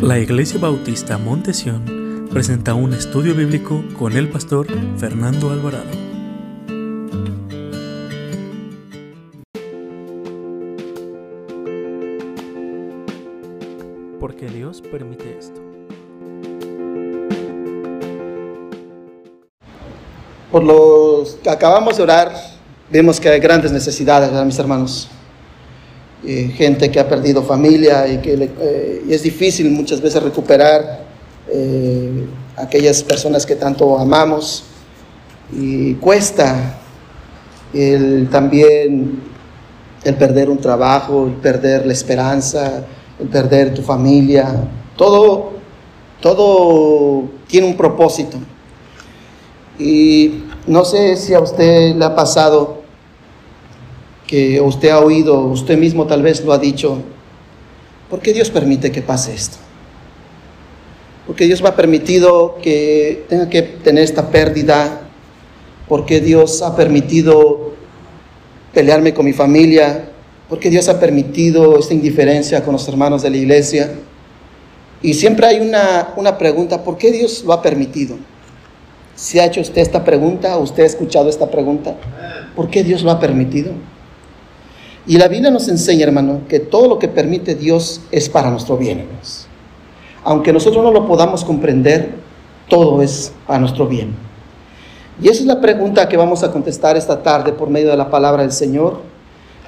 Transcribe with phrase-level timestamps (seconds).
[0.00, 4.66] La Iglesia Bautista Montesión presenta un estudio bíblico con el pastor
[4.98, 5.90] Fernando Alvarado.
[14.20, 15.60] Porque Dios permite esto.
[20.50, 22.32] Por los que acabamos de orar,
[22.90, 25.08] vemos que hay grandes necesidades, ¿verdad, mis hermanos.
[26.26, 30.22] Eh, gente que ha perdido familia y que le- eh, y es difícil muchas veces
[30.22, 31.04] recuperar
[31.48, 32.24] eh,
[32.56, 34.64] aquellas personas que tanto amamos
[35.52, 36.78] y cuesta
[38.30, 39.20] también
[40.04, 42.84] el perder un trabajo, el perder la esperanza,
[43.20, 44.46] el perder tu familia,
[44.96, 45.50] todo,
[46.22, 48.38] todo tiene un propósito.
[49.78, 52.83] Y no sé si a usted le ha pasado
[54.26, 56.98] que usted ha oído, usted mismo tal vez lo ha dicho,
[58.08, 59.58] ¿por qué Dios permite que pase esto?
[61.26, 65.02] Porque Dios me ha permitido que tenga que tener esta pérdida,
[65.88, 67.74] porque Dios ha permitido
[68.72, 70.10] pelearme con mi familia,
[70.48, 73.92] porque Dios ha permitido esta indiferencia con los hermanos de la iglesia.
[75.02, 78.16] Y siempre hay una, una pregunta, ¿por qué Dios lo ha permitido?
[79.14, 81.94] Si ha hecho usted esta pregunta, usted ha escuchado esta pregunta,
[82.56, 83.72] ¿por qué Dios lo ha permitido?
[85.06, 88.76] Y la Biblia nos enseña, hermano, que todo lo que permite Dios es para nuestro
[88.76, 89.06] bien.
[90.24, 92.14] Aunque nosotros no lo podamos comprender,
[92.68, 94.14] todo es para nuestro bien.
[95.20, 98.10] Y esa es la pregunta que vamos a contestar esta tarde por medio de la
[98.10, 99.00] palabra del Señor.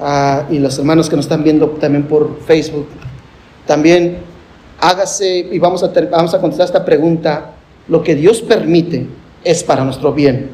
[0.01, 2.87] Ah, y los hermanos que nos están viendo también por Facebook,
[3.67, 4.19] también
[4.81, 7.53] hágase y vamos a, vamos a contestar esta pregunta.
[7.89, 9.06] Lo que Dios permite
[9.45, 10.50] es para nuestro bien.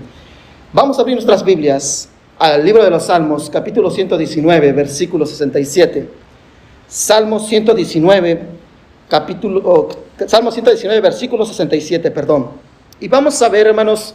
[0.73, 6.09] Vamos a abrir nuestras Biblias al libro de los Salmos, capítulo 119, versículo 67.
[6.89, 8.43] Salmo 119,
[9.09, 9.89] capítulo, oh,
[10.27, 12.49] Salmo 119, versículo 67, perdón.
[13.01, 14.15] Y vamos a ver, hermanos,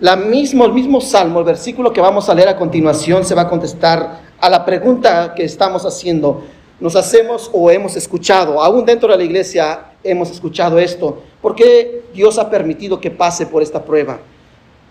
[0.00, 3.42] la mismo, el mismo salmo, el versículo que vamos a leer a continuación, se va
[3.42, 6.42] a contestar a la pregunta que estamos haciendo.
[6.80, 11.22] Nos hacemos o hemos escuchado, aún dentro de la iglesia hemos escuchado esto.
[11.40, 14.18] ¿Por qué Dios ha permitido que pase por esta prueba?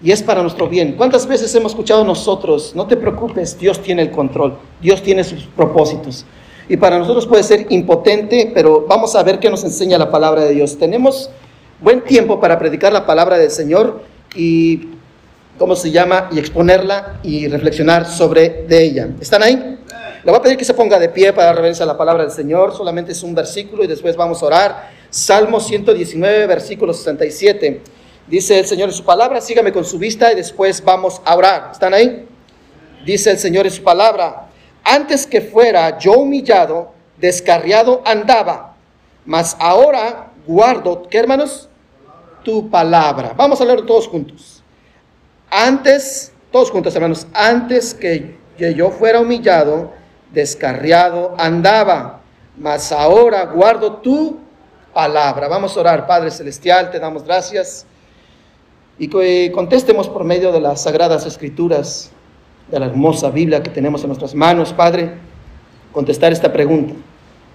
[0.03, 0.94] Y es para nuestro bien.
[0.94, 2.73] ¿Cuántas veces hemos escuchado nosotros?
[2.75, 6.25] No te preocupes, Dios tiene el control, Dios tiene sus propósitos.
[6.67, 10.44] Y para nosotros puede ser impotente, pero vamos a ver qué nos enseña la palabra
[10.44, 10.78] de Dios.
[10.78, 11.29] Tenemos
[11.79, 14.03] buen tiempo para predicar la palabra del Señor
[14.35, 14.88] y,
[15.57, 16.29] ¿cómo se llama?
[16.31, 19.09] Y exponerla y reflexionar sobre de ella.
[19.19, 19.78] ¿Están ahí?
[20.23, 22.23] Le voy a pedir que se ponga de pie para dar reverencia a la palabra
[22.23, 22.75] del Señor.
[22.75, 24.89] Solamente es un versículo y después vamos a orar.
[25.09, 27.81] Salmo 119, versículo 67.
[28.27, 31.69] Dice el Señor en su palabra, sígame con su vista y después vamos a orar.
[31.71, 32.27] ¿Están ahí?
[33.05, 34.49] Dice el Señor en su palabra,
[34.83, 38.75] antes que fuera yo humillado, descarriado andaba,
[39.25, 41.67] mas ahora guardo, ¿qué hermanos?
[42.43, 43.33] Tu palabra.
[43.35, 44.63] Vamos a leerlo todos juntos.
[45.49, 49.91] Antes, todos juntos hermanos, antes que que yo fuera humillado,
[50.31, 52.21] descarriado andaba,
[52.55, 54.39] mas ahora guardo tu
[54.93, 55.47] palabra.
[55.47, 57.88] Vamos a orar, Padre Celestial, te damos gracias
[59.03, 62.12] y contestemos por medio de las sagradas escrituras,
[62.69, 65.16] de la hermosa Biblia que tenemos en nuestras manos, Padre,
[65.91, 66.94] contestar esta pregunta.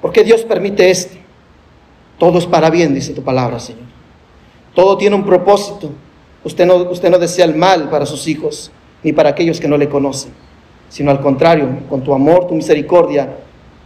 [0.02, 1.16] ¿Por qué Dios permite esto?
[2.18, 3.84] Todo es para bien, dice tu palabra, Señor.
[4.74, 5.90] Todo tiene un propósito.
[6.42, 8.72] Usted no, usted no desea el mal para sus hijos,
[9.04, 10.32] ni para aquellos que no le conocen,
[10.88, 13.36] sino al contrario, con tu amor, tu misericordia,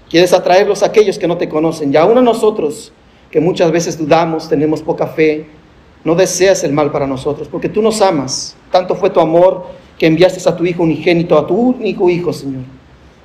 [0.08, 1.92] quieres atraerlos a aquellos que no te conocen.
[1.92, 2.90] Y aún a nosotros,
[3.30, 5.59] que muchas veces dudamos, tenemos poca fe,
[6.04, 8.56] no deseas el mal para nosotros, porque tú nos amas.
[8.70, 9.66] Tanto fue tu amor
[9.98, 12.62] que enviaste a tu Hijo unigénito, a tu único Hijo, Señor,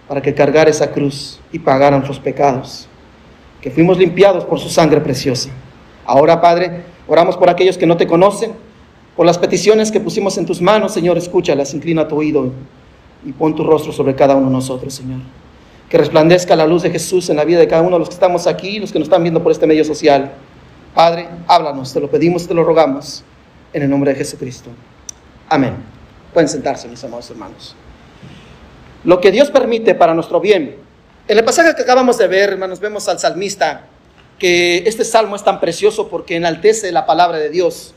[0.08, 2.88] para que cargara esa cruz y pagara nuestros pecados,
[3.62, 5.50] que fuimos limpiados por su sangre preciosa.
[6.06, 8.52] Ahora, Padre, oramos por aquellos que no te conocen,
[9.16, 12.52] por las peticiones que pusimos en tus manos, Señor, escúchalas, inclina tu oído
[13.25, 15.19] y pon tu rostro sobre cada uno de nosotros, Señor.
[15.90, 18.16] Que resplandezca la luz de Jesús en la vida de cada uno de los que
[18.16, 20.34] estamos aquí y los que nos están viendo por este medio social.
[20.96, 23.22] Padre, háblanos, te lo pedimos, te lo rogamos,
[23.74, 24.70] en el nombre de Jesucristo.
[25.50, 25.76] Amén.
[26.34, 27.76] Pueden sentarse, mis amados hermanos.
[29.03, 30.78] Lo que Dios permite para nuestro bien.
[31.28, 33.88] En el pasaje que acabamos de ver, hermanos, vemos al salmista
[34.40, 37.94] que este salmo es tan precioso porque enaltece la palabra de Dios.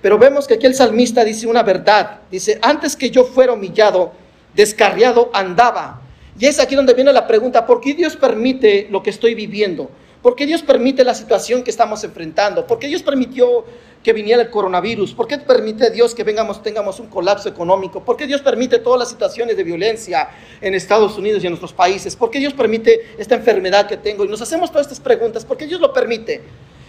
[0.00, 2.20] Pero vemos que aquí el salmista dice una verdad.
[2.30, 4.12] Dice, antes que yo fuera humillado,
[4.54, 6.00] descarriado andaba.
[6.38, 9.90] Y es aquí donde viene la pregunta, ¿por qué Dios permite lo que estoy viviendo?
[10.22, 12.64] ¿Por qué Dios permite la situación que estamos enfrentando?
[12.64, 13.64] ¿Por qué Dios permitió
[14.04, 15.14] que viniera el coronavirus?
[15.14, 18.04] ¿Por qué permite Dios que tengamos un colapso económico?
[18.04, 20.30] ¿Por qué Dios permite todas las situaciones de violencia
[20.60, 22.14] en Estados Unidos y en nuestros países?
[22.14, 24.24] ¿Por qué Dios permite esta enfermedad que tengo?
[24.24, 25.44] Y nos hacemos todas estas preguntas.
[25.44, 26.40] ¿Por qué Dios lo permite?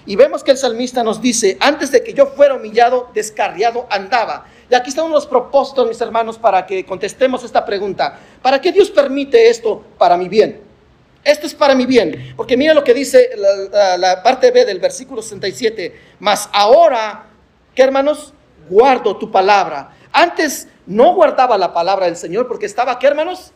[0.05, 4.45] Y vemos que el salmista nos dice, antes de que yo fuera humillado, descarriado andaba.
[4.69, 8.19] Y aquí están los propósitos, mis hermanos, para que contestemos esta pregunta.
[8.43, 10.72] ¿Para qué Dios permite esto para mi bien?
[11.23, 12.33] Esto es para mi bien.
[12.35, 13.31] Porque mira lo que dice
[13.97, 15.99] la, parte B del versículo 67.
[16.19, 17.27] Mas ahora,
[17.73, 18.33] ¿qué hermanos?
[18.69, 19.95] Guardo tu palabra.
[20.11, 23.53] Antes no guardaba la palabra del Señor porque estaba, ¿qué hermanos?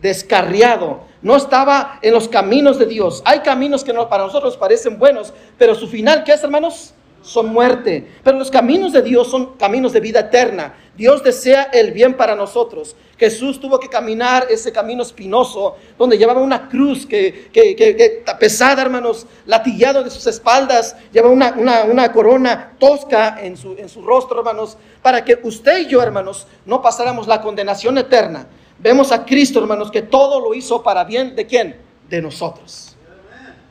[0.00, 3.22] descarriado, no estaba en los caminos de Dios.
[3.24, 6.94] Hay caminos que para nosotros parecen buenos, pero su final, ¿qué es, hermanos?
[7.22, 8.06] Son muerte.
[8.22, 10.74] Pero los caminos de Dios son caminos de vida eterna.
[10.96, 12.96] Dios desea el bien para nosotros.
[13.18, 19.26] Jesús tuvo que caminar ese camino espinoso, donde llevaba una cruz que, que, pesada, hermanos,
[19.44, 24.38] latillado de sus espaldas, llevaba una, una, una corona tosca en su, en su rostro,
[24.38, 28.46] hermanos, para que usted y yo, hermanos, no pasáramos la condenación eterna,
[28.82, 31.78] Vemos a Cristo, hermanos, que todo lo hizo para bien de quién?
[32.08, 32.96] De nosotros.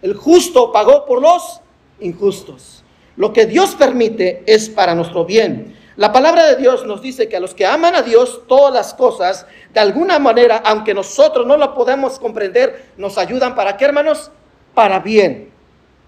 [0.04, 1.62] El justo pagó por los
[2.00, 2.79] injustos.
[3.20, 5.78] Lo que Dios permite es para nuestro bien.
[5.98, 8.94] La palabra de Dios nos dice que a los que aman a Dios, todas las
[8.94, 14.32] cosas, de alguna manera, aunque nosotros no lo podemos comprender, nos ayudan para qué, hermanos?
[14.74, 15.52] Para bien.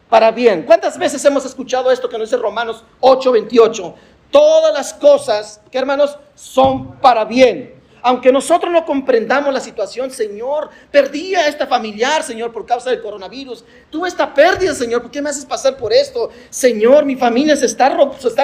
[0.10, 0.64] Para bien.
[0.64, 3.94] ¿Cuántas veces hemos escuchado esto que nos dice Romanos 8:28?
[4.32, 6.18] Todas las cosas, ¿qué hermanos?
[6.34, 12.52] Son para bien aunque nosotros no comprendamos la situación, Señor, perdí a esta familiar, Señor,
[12.52, 13.64] por causa del coronavirus.
[13.90, 16.30] Tuve esta pérdida, Señor, ¿por qué me haces pasar por esto?
[16.50, 17.90] Señor, mi familia se está,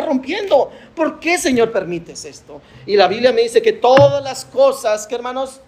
[0.01, 0.71] rompiendo.
[0.95, 2.61] ¿Por qué, Señor, permites esto?
[2.85, 5.61] Y la Biblia me dice que todas las cosas, que hermanos,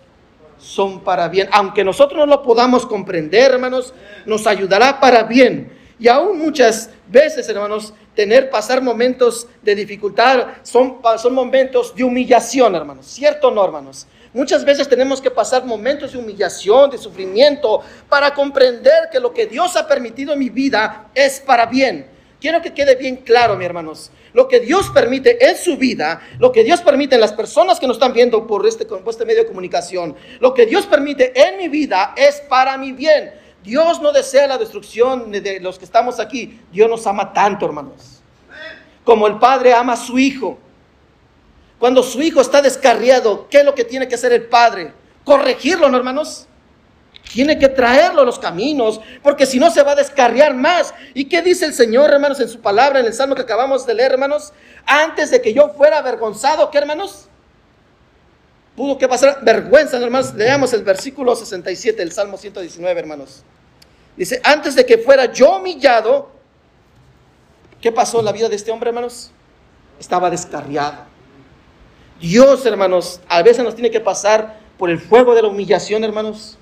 [0.59, 1.50] son para bien.
[1.51, 3.94] Aunque nosotros no lo podamos comprender, hermanos,
[4.25, 5.77] nos ayudará para bien.
[5.97, 12.75] Y aún muchas veces, hermanos, tener, pasar momentos de dificultad son, son momentos de humillación,
[12.75, 13.06] hermanos.
[13.06, 14.07] ¿Cierto o no, hermanos?
[14.33, 19.47] Muchas veces tenemos que pasar momentos de humillación, de sufrimiento, para comprender que lo que
[19.47, 22.07] Dios ha permitido en mi vida es para bien.
[22.39, 24.12] Quiero que quede bien claro, mis hermanos.
[24.33, 27.88] Lo que Dios permite en su vida, lo que Dios permite en las personas que
[27.88, 31.57] nos están viendo por este, por este medio de comunicación, lo que Dios permite en
[31.57, 33.33] mi vida es para mi bien.
[33.63, 36.59] Dios no desea la destrucción de los que estamos aquí.
[36.71, 38.21] Dios nos ama tanto, hermanos.
[39.03, 40.57] Como el Padre ama a su Hijo.
[41.77, 44.94] Cuando su Hijo está descarriado, ¿qué es lo que tiene que hacer el Padre?
[45.23, 46.47] Corregirlo, ¿no, hermanos?
[47.31, 50.94] Tiene que traerlo a los caminos, porque si no se va a descarriar más.
[51.13, 53.94] ¿Y qué dice el Señor, hermanos, en su palabra, en el salmo que acabamos de
[53.94, 54.51] leer, hermanos?
[54.85, 57.29] Antes de que yo fuera avergonzado, ¿qué, hermanos?
[58.79, 60.33] Pudo que pasar vergüenza, hermanos.
[60.35, 63.43] Leamos el versículo 67 del Salmo 119, hermanos.
[64.15, 66.31] Dice, antes de que fuera yo humillado,
[67.81, 69.31] ¿qué pasó en la vida de este hombre, hermanos?
[69.99, 70.99] Estaba descarriado.
[72.21, 76.57] Dios, hermanos, a veces nos tiene que pasar por el fuego de la humillación, hermanos,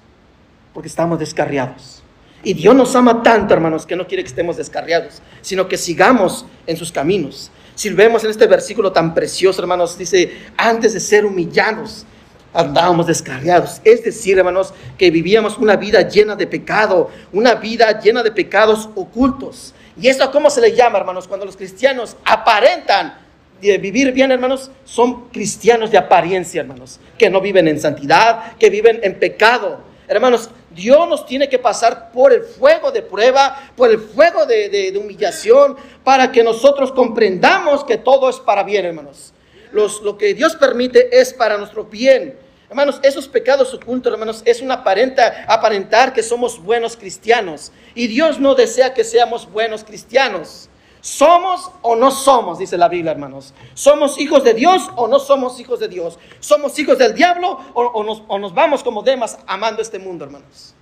[0.74, 2.02] porque estamos descarriados.
[2.42, 6.48] Y Dios nos ama tanto, hermanos, que no quiere que estemos descarriados, sino que sigamos
[6.66, 7.52] en sus caminos.
[7.78, 12.08] Si vemos en este versículo tan precioso, hermanos, dice, antes de ser humillados,
[12.52, 13.82] andábamos descarriados.
[13.84, 18.90] Es decir, hermanos, que vivíamos una vida llena de pecado, una vida llena de pecados
[18.96, 19.76] ocultos.
[19.96, 21.28] ¿Y esto cómo se le llama, hermanos?
[21.28, 23.20] Cuando los cristianos aparentan
[23.62, 28.72] de vivir bien, hermanos, son cristianos de apariencia, hermanos, que no viven en santidad, que
[28.72, 29.82] viven en pecado.
[30.08, 34.94] Hermanos, Dios nos tiene que pasar por el fuego de prueba, por el fuego de,
[34.96, 39.34] humillación, para que nosotros comprendamos que todo es para bien, hermanos.
[39.72, 42.38] Los, lo que Dios permite es para nuestro bien.
[42.70, 47.72] Hermanos, esos pecados ocultos, hermanos, es un aparenta, aparentar que somos buenos cristianos.
[47.96, 50.70] Y Dios no desea que seamos buenos cristianos.
[51.02, 52.60] ¿Somos o no somos?
[52.60, 53.54] Dice la Biblia, hermanos.
[53.74, 56.18] ¿Somos hijos de Dios o no somos hijos de Dios?
[56.40, 60.74] ¿Somos hijos del diablo o, nos, o nos vamos como demás amando este mundo, hermanos?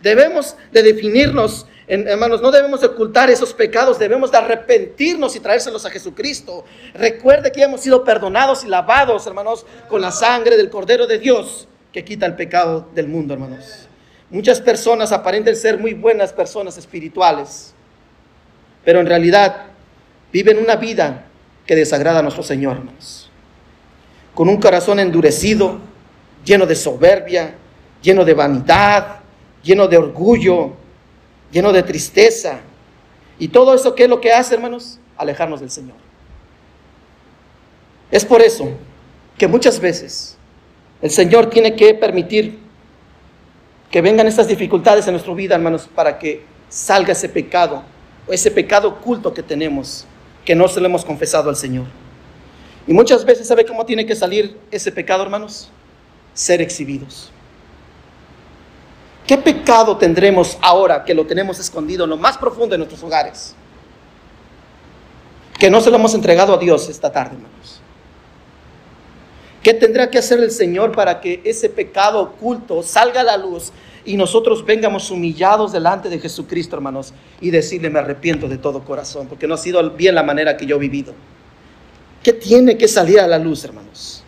[0.00, 5.90] Debemos de definirnos hermanos, no debemos ocultar esos pecados, debemos de arrepentirnos y traérselos a
[5.90, 6.64] Jesucristo.
[6.94, 11.66] Recuerde que hemos sido perdonados y lavados, hermanos, con la sangre del Cordero de Dios
[11.92, 13.88] que quita el pecado del mundo, hermanos.
[14.30, 17.74] Muchas personas aparentan ser muy buenas personas espirituales,
[18.88, 19.66] pero en realidad
[20.32, 21.26] viven una vida
[21.66, 23.30] que desagrada a nuestro Señor, hermanos.
[24.34, 25.78] Con un corazón endurecido,
[26.42, 27.54] lleno de soberbia,
[28.00, 29.16] lleno de vanidad,
[29.62, 30.72] lleno de orgullo,
[31.52, 32.60] lleno de tristeza.
[33.38, 34.98] Y todo eso, ¿qué es lo que hace, hermanos?
[35.18, 35.96] Alejarnos del Señor.
[38.10, 38.70] Es por eso
[39.36, 40.38] que muchas veces
[41.02, 42.58] el Señor tiene que permitir
[43.90, 47.84] que vengan estas dificultades en nuestra vida, hermanos, para que salga ese pecado,
[48.30, 50.06] ese pecado oculto que tenemos,
[50.44, 51.86] que no se lo hemos confesado al Señor.
[52.86, 55.70] Y muchas veces, ¿sabe cómo tiene que salir ese pecado, hermanos?
[56.34, 57.32] Ser exhibidos
[59.28, 63.54] ¿Qué pecado tendremos ahora que lo tenemos escondido en lo más profundo de nuestros hogares?
[65.58, 67.82] Que no se lo hemos entregado a Dios esta tarde, hermanos.
[69.62, 73.70] ¿Qué tendrá que hacer el Señor para que ese pecado oculto salga a la luz
[74.08, 77.12] y nosotros vengamos humillados delante de Jesucristo, hermanos,
[77.42, 80.64] y decirle, me arrepiento de todo corazón, porque no ha sido bien la manera que
[80.64, 81.12] yo he vivido?
[82.22, 84.24] ¿Qué tiene que salir a la luz, hermanos?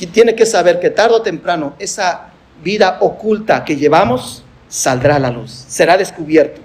[0.00, 2.32] Y tiene que saber que tarde o temprano esa
[2.64, 6.60] vida oculta que llevamos saldrá a la luz, será descubierto.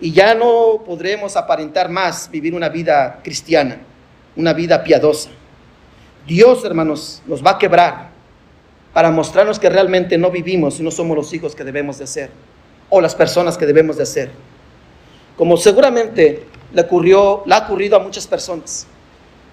[0.00, 3.76] Y ya no podremos aparentar más vivir una vida cristiana,
[4.36, 5.28] una vida piadosa.
[6.26, 8.11] Dios, hermanos, nos va a quebrar
[8.92, 12.30] para mostrarnos que realmente no vivimos y no somos los hijos que debemos de ser
[12.90, 14.30] o las personas que debemos de ser.
[15.36, 18.86] Como seguramente le, ocurrió, le ha ocurrido a muchas personas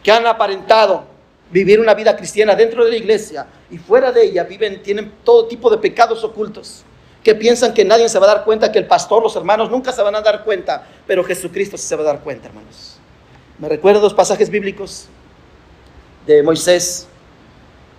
[0.04, 1.06] que han aparentado
[1.52, 5.48] vivir una vida cristiana dentro de la iglesia y fuera de ella viven, tienen todo
[5.48, 6.84] tipo de pecados ocultos,
[7.24, 9.92] que piensan que nadie se va a dar cuenta, que el pastor, los hermanos nunca
[9.92, 12.98] se van a dar cuenta, pero Jesucristo sí se va a dar cuenta, hermanos.
[13.58, 15.08] Me recuerdo dos pasajes bíblicos
[16.26, 17.09] de Moisés,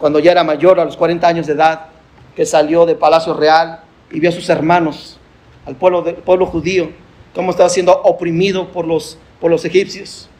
[0.00, 1.86] cuando ya era mayor, a los 40 años de edad,
[2.34, 5.18] que salió de Palacio Real y vio a sus hermanos,
[5.66, 6.90] al pueblo, pueblo judío,
[7.34, 10.30] cómo estaba siendo oprimido por los, por los egipcios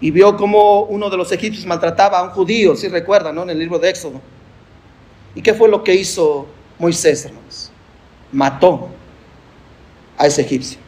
[0.00, 3.42] y vio cómo uno de los egipcios maltrataba a un judío, si recuerdan, ¿no?
[3.42, 4.20] En el libro de Éxodo.
[5.34, 6.46] ¿Y qué fue lo que hizo
[6.78, 7.70] Moisés, hermanos?
[8.30, 8.88] Mató
[10.16, 10.78] a ese egipcio.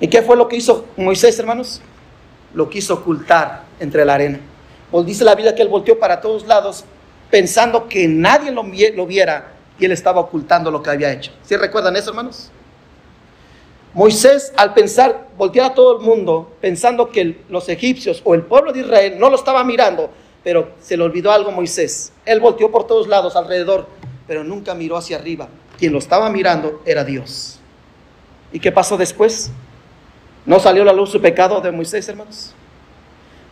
[0.00, 1.80] ¿Y qué fue lo que hizo Moisés, hermanos?
[2.54, 4.40] Lo quiso ocultar entre la arena.
[5.04, 6.84] Dice la Biblia que él volteó para todos lados
[7.30, 8.64] pensando que nadie lo,
[9.06, 11.32] viera y él estaba ocultando lo que había hecho.
[11.42, 12.50] ¿Sí recuerdan eso, hermanos?
[13.92, 18.72] Moisés, al pensar, voltear a todo el mundo, pensando que los egipcios o el pueblo
[18.72, 20.10] de Israel no lo estaba mirando,
[20.42, 22.12] pero se le olvidó algo Moisés.
[22.24, 23.86] Él volteó por todos lados alrededor,
[24.26, 25.48] pero nunca miró hacia arriba.
[25.78, 27.60] Quien lo estaba mirando era Dios.
[28.52, 29.50] ¿Y qué pasó después?
[30.46, 32.52] ¿No salió a la luz su pecado de Moisés, hermanos?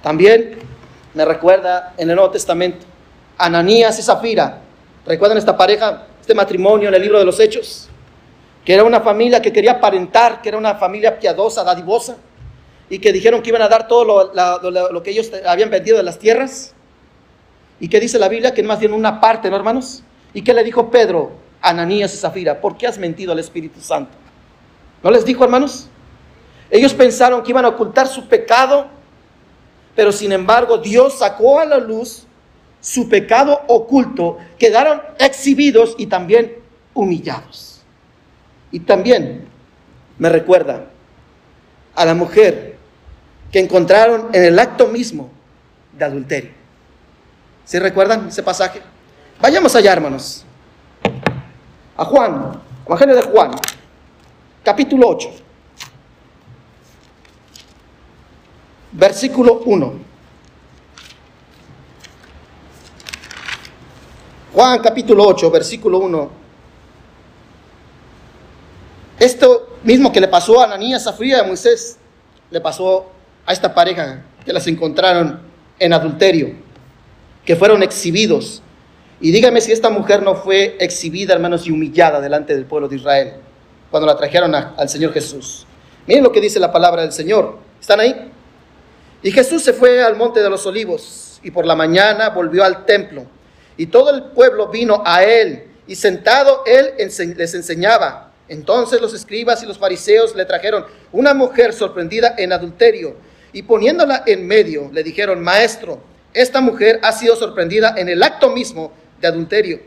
[0.02, 0.58] También
[1.14, 2.84] me recuerda en el Nuevo Testamento,
[3.38, 4.60] Ananías y Zafira.
[5.06, 7.88] ¿Recuerdan esta pareja, este matrimonio en el libro de los Hechos?
[8.64, 12.16] que era una familia que quería aparentar, que era una familia piadosa, dadivosa,
[12.88, 16.18] y que dijeron que iban a dar todo lo, que ellos habían vendido de las
[16.18, 16.74] tierras.
[17.80, 18.54] ¿Y qué dice la Biblia?
[18.54, 20.02] Que más bien una parte, ¿no, hermanos?
[20.34, 22.60] ¿Y qué le dijo Pedro a Ananías y Zafira?
[22.60, 24.12] ¿Por qué has mentido al Espíritu Santo?
[25.02, 25.88] ¿No les dijo, hermanos?
[26.70, 28.86] Ellos pensaron que iban a ocultar su pecado,
[29.96, 32.24] pero sin embargo Dios sacó a la luz
[32.82, 36.56] su pecado oculto, quedaron exhibidos y también
[36.92, 37.80] humillados.
[38.72, 39.46] Y también
[40.18, 40.86] me recuerda
[41.94, 42.76] a la mujer
[43.52, 45.30] que encontraron en el acto mismo
[45.96, 46.50] de adulterio.
[47.64, 48.82] ¿Sí recuerdan ese pasaje?
[49.40, 50.44] Vayamos allá, hermanos.
[51.96, 53.52] A Juan, Evangelio de Juan,
[54.64, 55.30] capítulo 8,
[58.92, 60.11] versículo 1.
[64.52, 66.42] Juan capítulo 8, versículo 1
[69.22, 71.96] esto mismo que le pasó a Ananías, a Fría, a Moisés,
[72.50, 73.06] le pasó
[73.46, 75.38] a esta pareja que las encontraron
[75.78, 76.56] en adulterio,
[77.44, 78.62] que fueron exhibidos.
[79.20, 82.96] Y dígame si esta mujer no fue exhibida, hermanos, y humillada delante del pueblo de
[82.96, 83.34] Israel
[83.92, 85.66] cuando la trajeron al Señor Jesús.
[86.08, 87.58] Miren lo que dice la palabra del Señor.
[87.80, 88.32] ¿Están ahí?
[89.22, 92.84] Y Jesús se fue al monte de los olivos y por la mañana volvió al
[92.84, 93.24] templo.
[93.76, 98.32] Y todo el pueblo vino a él y sentado él les enseñaba.
[98.48, 103.16] Entonces los escribas y los fariseos le trajeron una mujer sorprendida en adulterio
[103.52, 106.02] y poniéndola en medio le dijeron, maestro,
[106.34, 109.80] esta mujer ha sido sorprendida en el acto mismo de adulterio.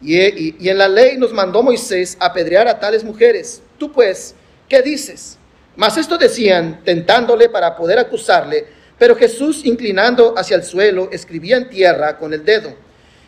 [0.00, 3.62] Y, en la ley nos mandó Moisés apedrear a tales mujeres.
[3.78, 4.34] Tú pues,
[4.68, 5.38] ¿qué dices?
[5.76, 8.66] Mas esto decían, tentándole para poder acusarle,
[8.98, 12.74] pero Jesús, inclinando hacia el suelo, escribía en tierra con el dedo.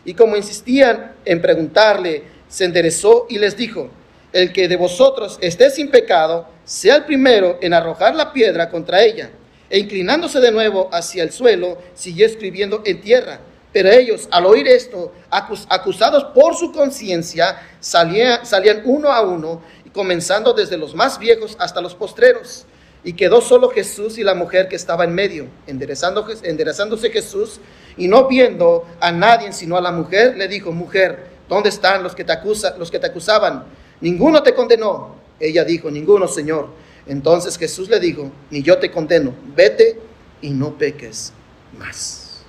[0.05, 3.89] Y como insistían en preguntarle, se enderezó y les dijo,
[4.33, 9.03] el que de vosotros esté sin pecado, sea el primero en arrojar la piedra contra
[9.03, 9.29] ella.
[9.69, 13.39] E inclinándose de nuevo hacia el suelo, siguió escribiendo en tierra.
[13.71, 18.41] Pero ellos, al oír esto, acusados por su conciencia, salían,
[18.83, 19.61] uno a uno,
[19.93, 22.65] comenzando desde los más viejos hasta los postreros.
[23.03, 25.47] Y quedó solo Jesús y la mujer que estaba en medio.
[25.67, 27.61] Enderezándose Jesús
[27.97, 32.15] y no viendo a nadie sino a la mujer, le dijo, mujer, ¿dónde están los
[32.15, 33.65] que te, acusa, los que te acusaban?
[34.01, 35.15] ninguno te condenó.
[35.39, 36.69] Ella dijo, ninguno, Señor.
[37.07, 39.99] Entonces Jesús le dijo, ni yo te condeno, vete
[40.41, 41.33] y no peques
[41.77, 42.43] más.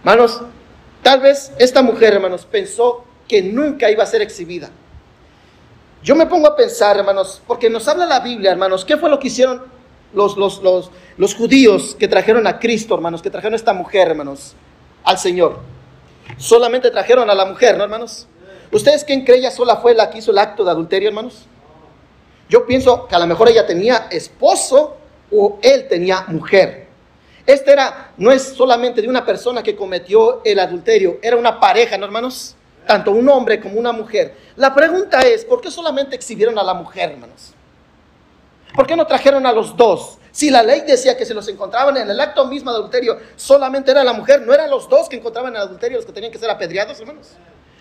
[0.00, 0.42] Hermanos,
[1.02, 4.70] tal vez esta mujer, hermanos, pensó que nunca iba a ser exhibida,
[6.02, 9.18] Yo me pongo a pensar, hermanos, porque nos habla la Biblia, hermanos, ¿qué fue lo
[9.18, 9.62] que hicieron
[10.12, 14.08] los, los, los, los judíos que trajeron a Cristo, hermanos, que trajeron a esta mujer,
[14.08, 14.54] hermanos,
[15.04, 15.60] al Señor?
[16.38, 18.26] Solamente trajeron a la mujer, ¿no, hermanos?
[18.72, 21.46] ¿Ustedes creen que ella sola fue la que hizo el acto de adulterio, hermanos?
[22.48, 24.96] Yo pienso que a lo mejor ella tenía esposo
[25.32, 26.86] o él tenía mujer.
[27.46, 31.96] Este era, no es solamente de una persona que cometió el adulterio, era una pareja,
[31.96, 32.56] ¿no, hermanos?
[32.86, 34.34] Tanto un hombre como una mujer.
[34.56, 37.55] La pregunta es, ¿por qué solamente exhibieron a la mujer, hermanos?
[38.76, 40.18] ¿Por qué no trajeron a los dos?
[40.30, 43.90] Si la ley decía que se los encontraban en el acto mismo de adulterio, solamente
[43.90, 46.38] era la mujer, ¿no eran los dos que encontraban en adulterio los que tenían que
[46.38, 47.28] ser apedreados, hermanos?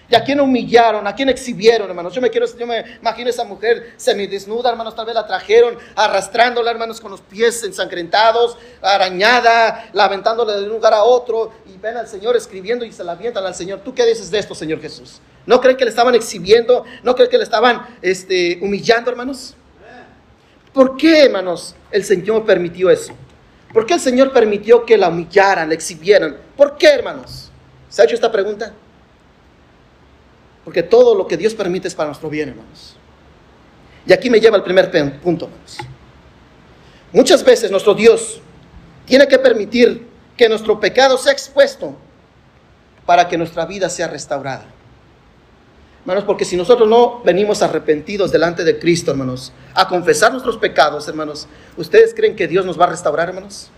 [0.08, 1.06] ¿Y a quién humillaron?
[1.06, 2.14] ¿A quién exhibieron, hermanos?
[2.14, 6.72] Yo me, quiero, yo me imagino esa mujer semidesnuda, hermanos, tal vez la trajeron arrastrándola,
[6.72, 12.08] hermanos, con los pies ensangrentados, arañada, la de un lugar a otro, y ven al
[12.08, 13.82] Señor escribiendo y se la avientan al Señor.
[13.84, 15.20] ¿Tú qué dices de esto, Señor Jesús?
[15.46, 16.86] ¿No creen que le estaban exhibiendo?
[17.04, 19.56] ¿No creen que le estaban este, humillando, hermanos?
[20.76, 23.14] ¿Por qué, hermanos, el Señor permitió eso?
[23.72, 26.36] ¿Por qué el Señor permitió que la humillaran, la exhibieran?
[26.58, 27.50] ¿Por qué, hermanos?
[27.88, 28.74] ¿Se ha hecho esta pregunta?
[30.66, 32.98] Porque todo lo que Dios permite es para nuestro bien, hermanos.
[34.06, 34.92] Y aquí me lleva al primer
[35.22, 35.78] punto, hermanos.
[37.14, 38.42] Muchas veces nuestro Dios
[39.06, 40.06] tiene que permitir
[40.36, 41.96] que nuestro pecado sea expuesto
[43.06, 44.75] para que nuestra vida sea restaurada.
[46.06, 51.08] Hermanos, porque si nosotros no venimos arrepentidos delante de Cristo, hermanos, a confesar nuestros pecados,
[51.08, 51.48] hermanos,
[51.78, 53.72] ¿ustedes creen que Dios nos va a restaurar, hermanos?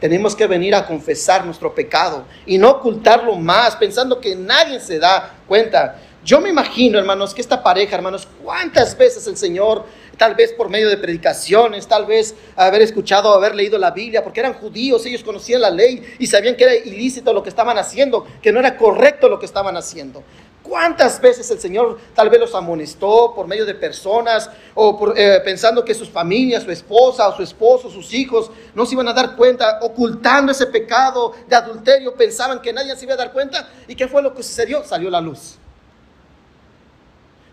[0.00, 4.98] Tenemos que venir a confesar nuestro pecado y no ocultarlo más, pensando que nadie se
[4.98, 5.96] da cuenta.
[6.24, 9.84] Yo me imagino, hermanos, que esta pareja, hermanos, cuántas veces el Señor,
[10.16, 14.40] tal vez por medio de predicaciones, tal vez haber escuchado, haber leído la Biblia, porque
[14.40, 18.26] eran judíos, ellos conocían la ley y sabían que era ilícito lo que estaban haciendo,
[18.42, 20.24] que no era correcto lo que estaban haciendo.
[20.66, 25.84] ¿Cuántas veces el Señor tal vez los amonestó por medio de personas o eh, pensando
[25.84, 29.36] que sus familias, su esposa o su esposo, sus hijos no se iban a dar
[29.36, 33.68] cuenta, ocultando ese pecado de adulterio, pensaban que nadie se iba a dar cuenta?
[33.86, 34.82] ¿Y qué fue lo que sucedió?
[34.82, 35.56] Salió la luz.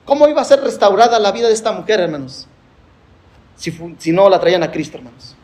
[0.06, 2.48] ¿Cómo iba a ser restaurada la vida de esta mujer, hermanos?
[3.56, 5.36] Si, si no la traían a Cristo, hermanos.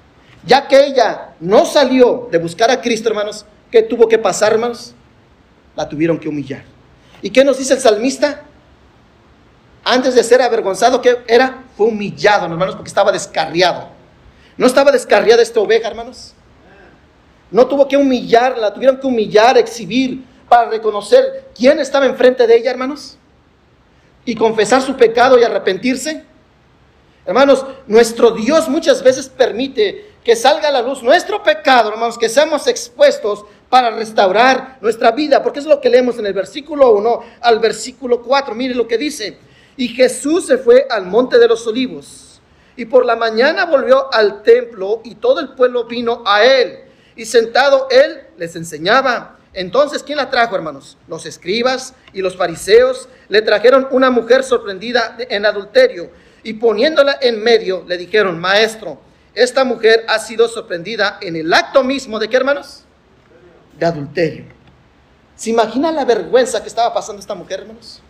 [0.43, 4.95] Ya que ella no salió de buscar a Cristo, hermanos, ¿qué tuvo que pasar, hermanos?
[5.75, 6.78] La tuvieron que humillar.
[7.21, 8.43] ¿Y qué nos dice el salmista?
[9.83, 11.63] Antes de ser avergonzado, ¿qué era?
[11.75, 13.89] Fue humillado, hermanos, porque estaba descarriado.
[14.57, 16.33] ¿No estaba descarriada esta oveja, hermanos?
[17.51, 22.71] No tuvo que humillarla, tuvieron que humillar, exhibir, para reconocer quién estaba enfrente de ella,
[22.71, 23.17] hermanos.
[24.25, 26.25] Y confesar su pecado y arrepentirse.
[27.25, 32.29] Hermanos, nuestro Dios muchas veces permite que salga a la luz nuestro pecado, hermanos, que
[32.29, 37.23] seamos expuestos para restaurar nuestra vida, porque es lo que leemos en el versículo 1
[37.41, 38.55] al versículo 4.
[38.55, 39.37] Mire lo que dice.
[39.77, 42.41] Y Jesús se fue al monte de los olivos,
[42.75, 46.79] y por la mañana volvió al templo, y todo el pueblo vino a él,
[47.15, 49.37] y sentado él les enseñaba.
[49.53, 50.97] Entonces, ¿quién la trajo, hermanos?
[51.07, 56.09] Los escribas y los fariseos le trajeron una mujer sorprendida en adulterio,
[56.43, 58.99] y poniéndola en medio, le dijeron, maestro,
[59.33, 62.83] esta mujer ha sido sorprendida en el acto mismo de qué, hermanos?
[63.79, 64.45] De adulterio.
[65.35, 68.01] ¿Se imagina la vergüenza que estaba pasando esta mujer, hermanos?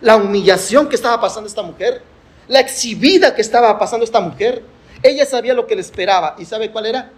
[0.00, 2.02] La humillación que estaba pasando esta mujer,
[2.46, 4.62] la exhibida que estaba pasando esta mujer.
[5.02, 7.10] Ella sabía lo que le esperaba y ¿sabe cuál era?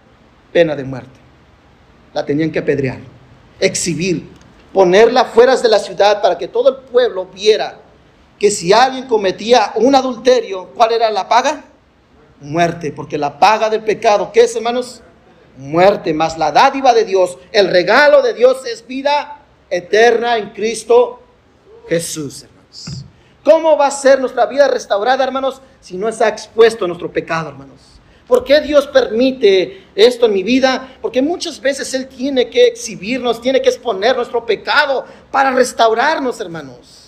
[0.51, 1.19] Pena de muerte.
[2.13, 2.97] La tenían que apedrear,
[3.59, 4.29] exhibir,
[4.73, 7.79] ponerla fuera de la ciudad para que todo el pueblo viera
[8.39, 11.65] que si alguien cometía un adulterio, ¿cuál era la paga?
[12.39, 15.01] Muerte, porque la paga del pecado, ¿qué es, hermanos?
[15.57, 21.21] Muerte, más la dádiva de Dios, el regalo de Dios es vida eterna en Cristo
[21.87, 23.05] Jesús, hermanos.
[23.43, 27.81] ¿Cómo va a ser nuestra vida restaurada, hermanos, si no está expuesto nuestro pecado, hermanos?
[28.27, 30.97] ¿Por qué Dios permite esto en mi vida?
[31.01, 37.06] Porque muchas veces Él tiene que exhibirnos, tiene que exponer nuestro pecado para restaurarnos, hermanos.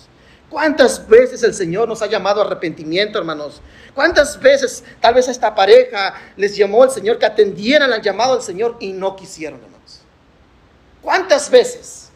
[0.50, 3.62] ¿Cuántas veces el Señor nos ha llamado a arrepentimiento, hermanos?
[3.94, 8.34] ¿Cuántas veces tal vez a esta pareja les llamó el Señor que atendieran al llamado
[8.34, 10.00] del Señor y no quisieron, hermanos?
[11.00, 12.10] ¿Cuántas veces?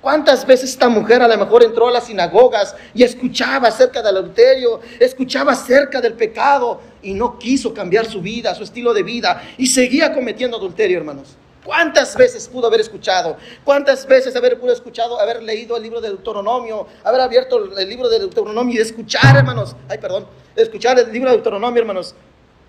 [0.00, 4.16] ¿Cuántas veces esta mujer a lo mejor entró a las sinagogas y escuchaba acerca del
[4.16, 9.42] adulterio, escuchaba acerca del pecado y no quiso cambiar su vida, su estilo de vida
[9.58, 11.36] y seguía cometiendo adulterio, hermanos?
[11.64, 13.36] ¿Cuántas veces pudo haber escuchado?
[13.64, 18.08] ¿Cuántas veces haber pudo escuchado, haber leído el libro de Deuteronomio, haber abierto el libro
[18.08, 19.76] de Deuteronomio y escuchar, hermanos?
[19.88, 22.14] Ay, perdón, escuchar el libro de Deuteronomio, hermanos.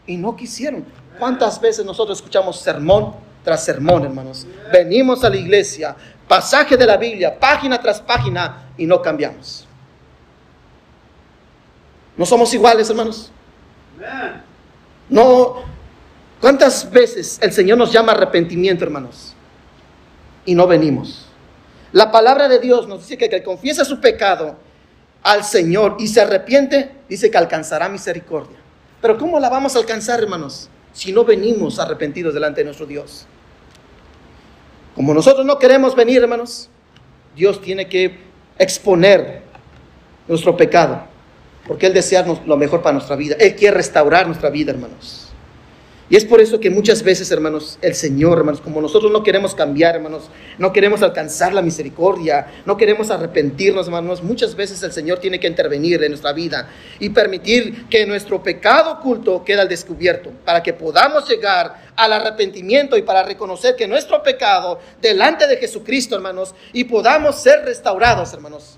[0.05, 0.85] Y no quisieron.
[1.17, 4.45] ¿Cuántas veces nosotros escuchamos sermón tras sermón, hermanos?
[4.71, 5.95] Venimos a la iglesia,
[6.27, 9.67] pasaje de la Biblia, página tras página, y no cambiamos.
[12.15, 13.31] No somos iguales, hermanos.
[15.09, 15.72] No.
[16.43, 19.33] ¿Cuántas veces el Señor nos llama arrepentimiento, hermanos?
[20.43, 21.25] Y no venimos.
[21.93, 24.57] La palabra de Dios nos dice que el que confiesa su pecado
[25.21, 28.57] al Señor y se arrepiente, dice que alcanzará misericordia.
[29.01, 30.67] Pero ¿cómo la vamos a alcanzar, hermanos?
[30.91, 33.25] Si no venimos arrepentidos delante de nuestro Dios.
[34.95, 36.69] Como nosotros no queremos venir, hermanos,
[37.37, 38.19] Dios tiene que
[38.59, 39.43] exponer
[40.27, 41.05] nuestro pecado,
[41.65, 43.37] porque Él desea lo mejor para nuestra vida.
[43.39, 45.32] Él quiere restaurar nuestra vida, hermanos.
[46.09, 49.55] Y es por eso que muchas veces, hermanos, el Señor, hermanos, como nosotros no queremos
[49.55, 50.23] cambiar, hermanos,
[50.57, 55.47] no queremos alcanzar la misericordia, no queremos arrepentirnos, hermanos, muchas veces el Señor tiene que
[55.47, 60.73] intervenir en nuestra vida y permitir que nuestro pecado oculto quede al descubierto, para que
[60.73, 66.83] podamos llegar al arrepentimiento y para reconocer que nuestro pecado delante de Jesucristo, hermanos, y
[66.83, 68.77] podamos ser restaurados, hermanos.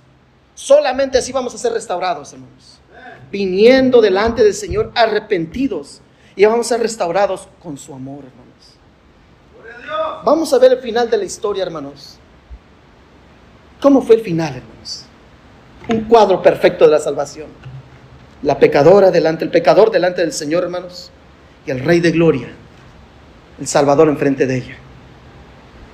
[0.54, 2.80] Solamente así vamos a ser restaurados, hermanos.
[3.32, 6.02] Viniendo delante del Señor arrepentidos
[6.36, 8.46] y vamos a ser restaurados con su amor, hermanos.
[10.24, 12.18] Vamos a ver el final de la historia, hermanos.
[13.82, 15.06] ¿Cómo fue el final, hermanos?
[15.90, 17.48] Un cuadro perfecto de la salvación.
[18.42, 21.12] La pecadora delante, el pecador delante del Señor, hermanos,
[21.66, 22.50] y el Rey de Gloria,
[23.60, 24.78] el Salvador enfrente de ella.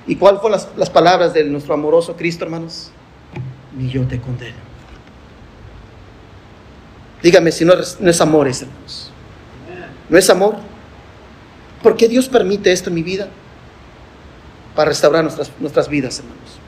[0.06, 2.90] ¿Y cuáles fueron las, las palabras de nuestro amoroso Cristo, hermanos?
[3.76, 4.56] Ni yo te condeno.
[7.22, 9.11] Dígame si no es, no es amor, hermanos.
[10.08, 10.56] ¿No es amor?
[11.82, 13.28] ¿Por qué Dios permite esto en mi vida?
[14.74, 16.58] Para restaurar nuestras, nuestras vidas, hermanos.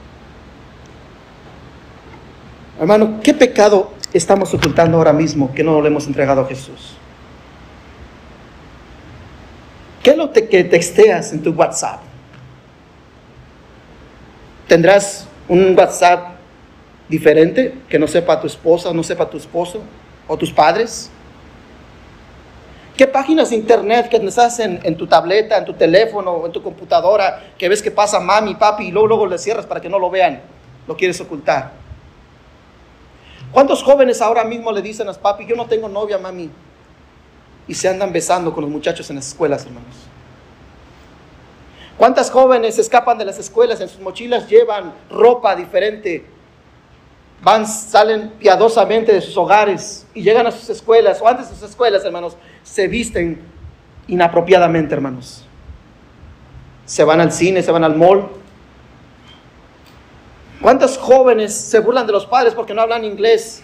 [2.79, 6.97] Hermano, ¿qué pecado estamos ocultando ahora mismo que no lo hemos entregado a Jesús?
[10.03, 12.01] ¿Qué es lo que texteas en tu WhatsApp?
[14.67, 16.35] ¿Tendrás un WhatsApp
[17.07, 19.81] diferente que no sepa tu esposa, no sepa tu esposo
[20.27, 21.09] o tus padres?
[22.97, 26.63] ¿Qué páginas de internet que estás en, en, tu tableta, en tu teléfono en tu
[26.63, 29.99] computadora que ves que pasa mami, papi y luego, luego le cierras para que no
[29.99, 30.41] lo vean?
[30.87, 31.73] Lo quieres ocultar.
[33.51, 36.49] ¿Cuántos jóvenes ahora mismo le dicen a papi, yo no tengo novia, mami?
[37.67, 39.95] Y se andan besando con los muchachos en las escuelas, hermanos.
[41.97, 43.81] ¿Cuántas jóvenes escapan de las escuelas?
[43.81, 46.25] En sus mochilas llevan ropa diferente
[47.43, 51.69] van, salen piadosamente de sus hogares y llegan a sus escuelas, o antes de sus
[51.69, 53.41] escuelas, hermanos, se visten
[54.07, 55.45] inapropiadamente, hermanos.
[56.85, 58.29] Se van al cine, se van al mall.
[60.61, 63.63] ¿Cuántos jóvenes se burlan de los padres porque no hablan inglés?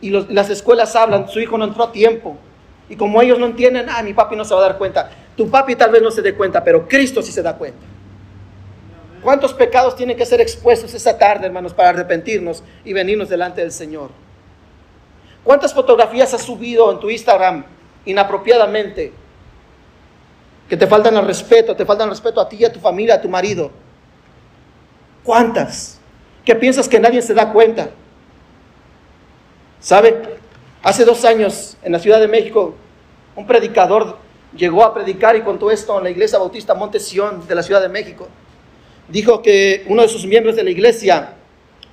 [0.00, 2.36] Y las escuelas hablan, su hijo no entró a tiempo.
[2.88, 5.10] Y como ellos no entienden, ah, mi papi no se va a dar cuenta.
[5.36, 7.95] Tu papi tal vez no se dé cuenta, pero Cristo sí se da cuenta.
[9.26, 13.72] ¿Cuántos pecados tienen que ser expuestos esa tarde, hermanos, para arrepentirnos y venirnos delante del
[13.72, 14.10] Señor?
[15.42, 17.64] ¿Cuántas fotografías has subido en tu Instagram
[18.04, 19.12] inapropiadamente?
[20.68, 23.20] Que te faltan el respeto, te faltan el respeto a ti, a tu familia, a
[23.20, 23.72] tu marido.
[25.24, 25.98] ¿Cuántas?
[26.44, 27.90] ¿Qué piensas que nadie se da cuenta?
[29.80, 30.38] ¿Sabe?
[30.84, 32.76] Hace dos años en la Ciudad de México,
[33.34, 34.18] un predicador
[34.56, 37.82] llegó a predicar y contó esto en la iglesia bautista Monte Sión de la Ciudad
[37.82, 38.28] de México
[39.08, 41.34] dijo que uno de sus miembros de la iglesia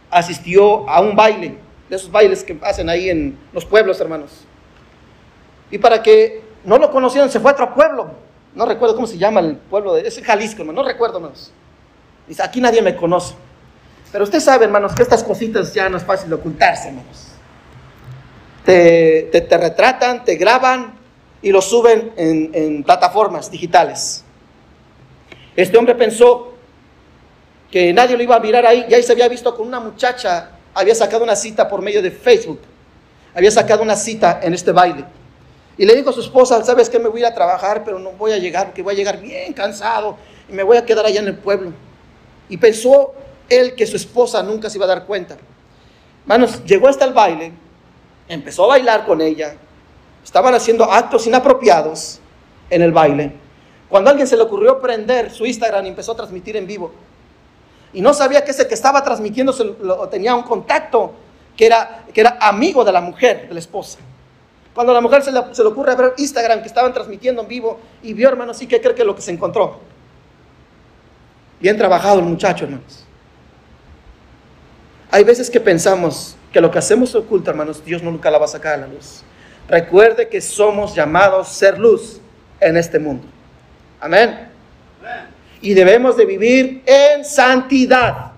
[0.10, 1.56] asistió a un baile,
[1.90, 4.46] de esos bailes que hacen ahí en los pueblos, hermanos.
[5.72, 8.12] Y para que no lo conocieran, se fue a otro pueblo.
[8.56, 11.52] No recuerdo cómo se llama el pueblo, de, es Jalisco, hermano, no recuerdo, hermanos.
[12.28, 13.34] Dice, aquí nadie me conoce.
[14.12, 17.30] Pero usted sabe, hermanos, que estas cositas ya no es fácil de ocultarse, hermanos.
[18.64, 20.94] Te, te, retratan, te graban
[21.42, 24.24] y lo suben en, en plataformas digitales.
[25.56, 26.53] Este hombre pensó
[27.74, 30.52] que nadie lo iba a mirar ahí, y ahí se había visto con una muchacha,
[30.76, 32.60] había sacado una cita por medio de Facebook,
[33.34, 35.04] había sacado una cita en este baile.
[35.76, 37.00] Y le dijo a su esposa, ¿sabes qué?
[37.00, 39.54] Me voy a a trabajar, pero no voy a llegar, porque voy a llegar bien
[39.54, 41.74] cansado y me voy a quedar allá en el pueblo.
[42.48, 43.16] Y pensó
[43.50, 45.36] él que su esposa nunca se iba a dar cuenta.
[46.28, 47.54] Manos, llegó hasta el baile,
[48.28, 49.56] empezó a bailar con ella,
[50.24, 52.20] estaban haciendo actos inapropiados
[52.70, 53.34] en el baile.
[53.90, 56.94] Cuando a alguien se le ocurrió prender su Instagram y empezó a transmitir en vivo,
[57.94, 59.54] y no sabía que ese que estaba transmitiendo
[60.10, 61.14] tenía un contacto
[61.56, 64.00] que era, que era amigo de la mujer, de la esposa.
[64.74, 67.48] Cuando a la mujer se le, se le ocurre ver Instagram que estaban transmitiendo en
[67.48, 69.80] vivo y vio, hermanos, sí que cree que lo que se encontró.
[71.60, 73.06] Bien trabajado el muchacho, hermanos.
[75.12, 78.48] Hay veces que pensamos que lo que hacemos oculto, hermanos, Dios nunca la va a
[78.48, 79.22] sacar a la luz.
[79.68, 82.20] Recuerde que somos llamados ser luz
[82.60, 83.28] en este mundo.
[84.02, 84.54] Amén
[85.64, 88.34] y debemos de vivir en santidad.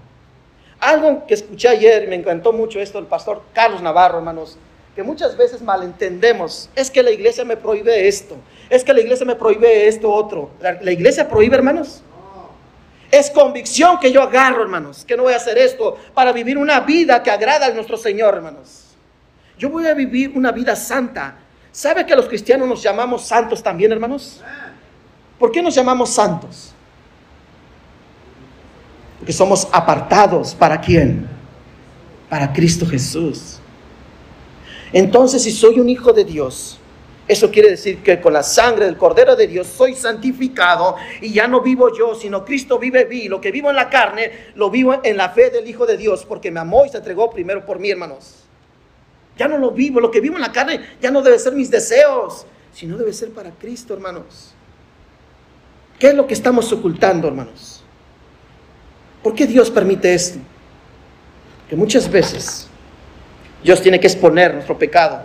[0.79, 4.59] Algo que escuché ayer, y me encantó mucho esto, el pastor Carlos Navarro, hermanos,
[4.95, 6.69] que muchas veces malentendemos.
[6.75, 8.37] Es que la iglesia me prohíbe esto.
[8.69, 10.51] Es que la iglesia me prohíbe esto otro.
[10.61, 12.03] ¿La, la iglesia prohíbe, hermanos?
[13.09, 16.81] Es convicción que yo agarro, hermanos, que no voy a hacer esto para vivir una
[16.81, 18.83] vida que agrada a nuestro Señor, hermanos.
[19.57, 21.39] Yo voy a vivir una vida santa.
[21.71, 24.43] ¿Sabe que los cristianos nos llamamos santos también, hermanos?
[25.39, 26.74] ¿Por qué nos llamamos santos?
[29.25, 30.53] Porque somos apartados.
[30.53, 31.27] ¿Para quién?
[32.29, 33.57] Para Cristo Jesús.
[34.93, 36.77] Entonces, si soy un hijo de Dios,
[37.27, 41.47] eso quiere decir que con la sangre del Cordero de Dios soy santificado y ya
[41.47, 43.27] no vivo yo, sino Cristo vive mí.
[43.27, 46.23] Lo que vivo en la carne, lo vivo en la fe del Hijo de Dios,
[46.23, 48.43] porque me amó y se entregó primero por mí, hermanos.
[49.39, 51.71] Ya no lo vivo, lo que vivo en la carne ya no debe ser mis
[51.71, 54.53] deseos, sino debe ser para Cristo, hermanos.
[55.97, 57.74] ¿Qué es lo que estamos ocultando, hermanos?
[59.25, 60.37] ¿Por qué Dios permite esto?
[61.67, 62.67] Que muchas veces
[63.63, 65.23] Dios tiene que exponer nuestro pecado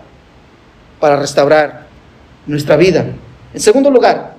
[0.98, 1.86] para restaurar
[2.46, 3.04] nuestra vida.
[3.52, 4.36] En segundo lugar,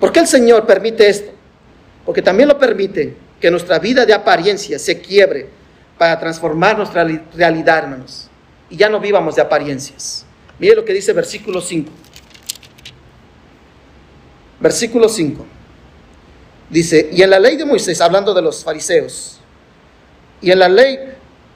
[0.00, 1.30] ¿por qué el Señor permite esto?
[2.04, 5.48] Porque también lo permite que nuestra vida de apariencia se quiebre
[5.96, 8.28] para transformar nuestra realidad, hermanos
[8.68, 10.26] y ya no vivamos de apariencias.
[10.58, 11.88] Mire lo que dice versículo 5.
[14.58, 15.46] Versículo 5.
[16.68, 19.38] Dice, y en la ley de Moisés, hablando de los fariseos,
[20.40, 20.98] y en la ley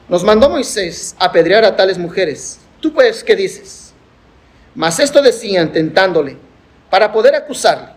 [0.09, 2.59] nos mandó Moisés apedrear a tales mujeres.
[2.81, 3.93] ¿Tú pues qué dices?
[4.75, 6.37] Mas esto decían tentándole
[6.89, 7.91] para poder acusarle.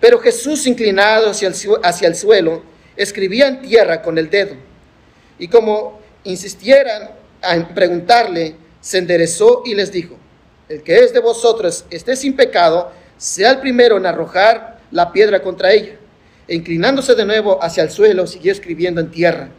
[0.00, 2.62] Pero Jesús, inclinado hacia el, hacia el suelo,
[2.96, 4.54] escribía en tierra con el dedo.
[5.38, 7.10] Y como insistieran
[7.42, 10.16] a preguntarle, se enderezó y les dijo,
[10.68, 15.42] el que es de vosotros esté sin pecado, sea el primero en arrojar la piedra
[15.42, 15.97] contra ella.
[16.48, 19.50] E inclinándose de nuevo hacia el suelo, siguió escribiendo en tierra.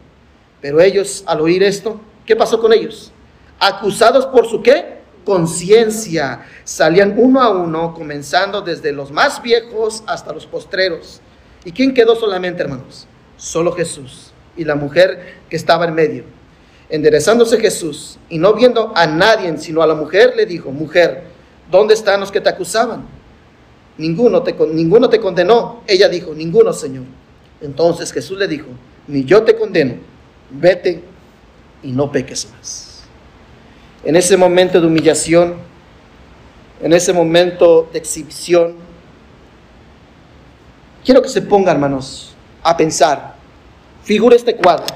[0.60, 3.12] Pero ellos, al oír esto, ¿qué pasó con ellos?
[3.58, 5.00] Acusados por su qué?
[5.24, 6.44] Conciencia.
[6.64, 11.20] Salían uno a uno, comenzando desde los más viejos hasta los postreros.
[11.64, 13.06] ¿Y quién quedó solamente, hermanos?
[13.36, 16.24] Solo Jesús y la mujer que estaba en medio
[16.90, 21.22] Enderezándose Jesús y no viendo a nadie sino a la mujer, le dijo, mujer,
[21.70, 23.06] ¿dónde están los que te acusaban?
[24.00, 25.82] Ninguno te, ninguno te condenó.
[25.86, 27.04] Ella dijo, ninguno, Señor.
[27.60, 28.68] Entonces Jesús le dijo,
[29.06, 29.96] ni yo te condeno,
[30.50, 31.04] vete
[31.82, 33.02] y no peques más.
[34.02, 35.56] En ese momento de humillación,
[36.80, 38.76] en ese momento de exhibición,
[41.04, 43.34] quiero que se ponga, hermanos, a pensar.
[44.02, 44.86] Figura este cuadro.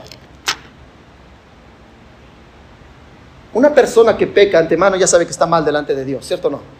[3.52, 6.52] Una persona que peca antemano ya sabe que está mal delante de Dios, ¿cierto o
[6.52, 6.73] no?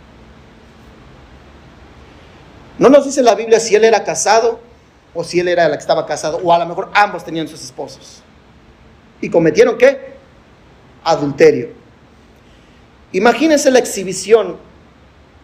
[2.78, 4.60] No nos dice la Biblia si él era casado
[5.14, 7.62] o si él era la que estaba casado, o a lo mejor ambos tenían sus
[7.62, 8.22] esposos.
[9.20, 10.14] ¿Y cometieron qué?
[11.04, 11.68] Adulterio.
[13.12, 14.56] Imagínense la exhibición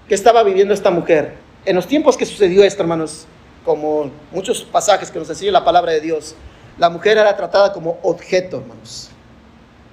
[0.08, 1.34] que estaba viviendo esta mujer.
[1.64, 3.26] En los tiempos que sucedió esto, hermanos,
[3.64, 6.34] como muchos pasajes que nos enseña la palabra de Dios,
[6.78, 9.10] la mujer era tratada como objeto, hermanos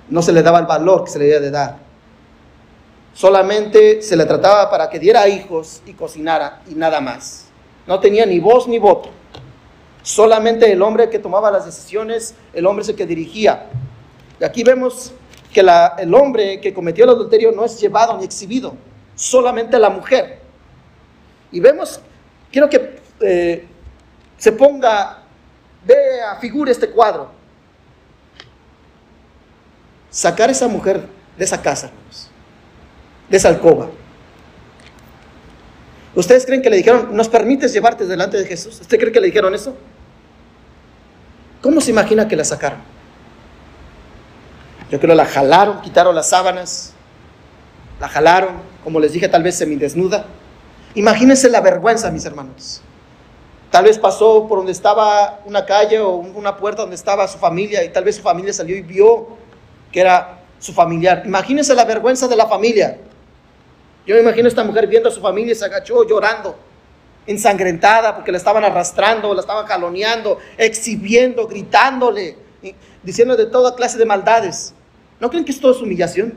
[0.09, 1.77] no se le daba el valor que se le debía de dar.
[3.17, 7.45] Solamente se le trataba para que diera hijos y cocinara y nada más.
[7.87, 9.09] No tenía ni voz ni voto.
[10.03, 13.69] Solamente el hombre que tomaba las decisiones, el hombre es el que dirigía.
[14.39, 15.13] Y aquí vemos
[15.51, 18.75] que el hombre que cometió el adulterio no es llevado ni exhibido,
[19.15, 20.39] solamente la mujer.
[21.51, 21.99] Y vemos,
[22.51, 23.67] quiero que eh,
[24.37, 25.23] se ponga,
[25.83, 27.31] vea, figure este cuadro
[30.11, 31.01] sacar a esa mujer
[31.35, 31.89] de esa casa,
[33.29, 33.89] de esa alcoba.
[36.15, 38.81] ¿Ustedes creen que le dijeron, nos permites llevarte delante de Jesús?
[38.81, 39.75] ¿Usted cree que le dijeron eso?
[41.61, 42.79] ¿Cómo se imagina que la sacaron?
[44.89, 46.93] Yo creo que la jalaron, quitaron las sábanas,
[47.99, 50.25] la jalaron, como les dije, tal vez semidesnuda.
[50.95, 52.81] Imagínense la vergüenza, mis hermanos.
[53.69, 57.83] Tal vez pasó por donde estaba una calle o una puerta donde estaba su familia
[57.83, 59.27] y tal vez su familia salió y vio
[59.91, 61.23] que era su familiar.
[61.25, 62.97] Imagínense la vergüenza de la familia.
[64.07, 66.57] Yo me imagino a esta mujer viendo a su familia y se agachó llorando,
[67.27, 72.37] ensangrentada porque la estaban arrastrando, la estaban jaloneando, exhibiendo, gritándole,
[73.03, 74.73] diciendo de toda clase de maldades.
[75.19, 76.35] ¿No creen que esto es humillación?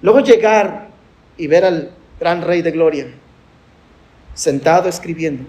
[0.00, 0.88] Luego llegar
[1.36, 3.06] y ver al gran rey de gloria
[4.32, 5.44] sentado escribiendo.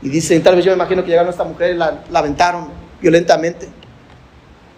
[0.00, 2.18] Y dice, tal vez yo me imagino que llegaron a esta mujer y la, la
[2.20, 2.68] aventaron
[3.00, 3.68] violentamente.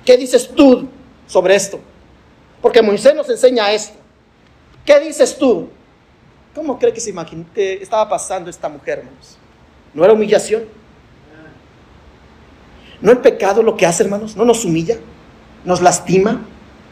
[0.03, 0.89] ¿Qué dices tú
[1.27, 1.79] sobre esto?
[2.63, 3.99] Porque Moisés nos enseña esto.
[4.87, 5.69] ¿Qué dices tú?
[6.55, 9.37] ¿Cómo cree que se imaginó que estaba pasando esta mujer, hermanos?
[9.93, 10.65] ¿No era humillación?
[13.01, 14.37] ¿No el pecado lo que hace, hermanos?
[14.37, 14.97] ¿No nos humilla?
[15.65, 16.47] ¿Nos lastima?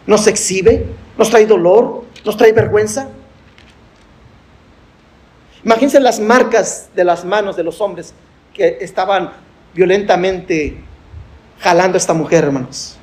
[0.06, 3.08] nos exhibe, nos trae dolor, nos trae vergüenza.
[5.64, 8.14] Imagínense las marcas de las manos de los hombres
[8.54, 9.30] que estaban
[9.74, 10.78] violentamente
[11.60, 12.96] jalando a esta mujer, hermanos.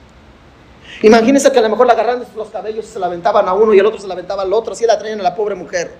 [1.01, 3.53] Imagínense que a lo mejor la agarraron de los cabellos y se la aventaban a
[3.53, 5.55] uno y el otro se la aventaba al otro, así la traían a la pobre
[5.55, 5.93] mujer.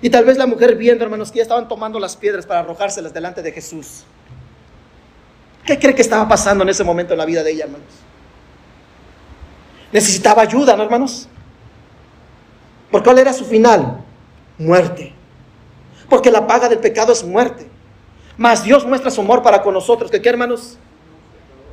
[0.00, 3.14] Y tal vez la mujer viendo, hermanos, que ya estaban tomando las piedras para arrojárselas
[3.14, 4.04] delante de Jesús.
[5.64, 7.86] ¿Qué cree que estaba pasando en ese momento en la vida de ella, hermanos?
[9.92, 11.28] Necesitaba ayuda, ¿no, hermanos?
[12.90, 14.02] ¿Por cuál era su final?
[14.58, 15.14] Muerte.
[16.08, 17.68] Porque la paga del pecado es muerte.
[18.36, 20.10] Mas Dios muestra su amor para con nosotros.
[20.10, 20.78] ¿Que qué, hermanos?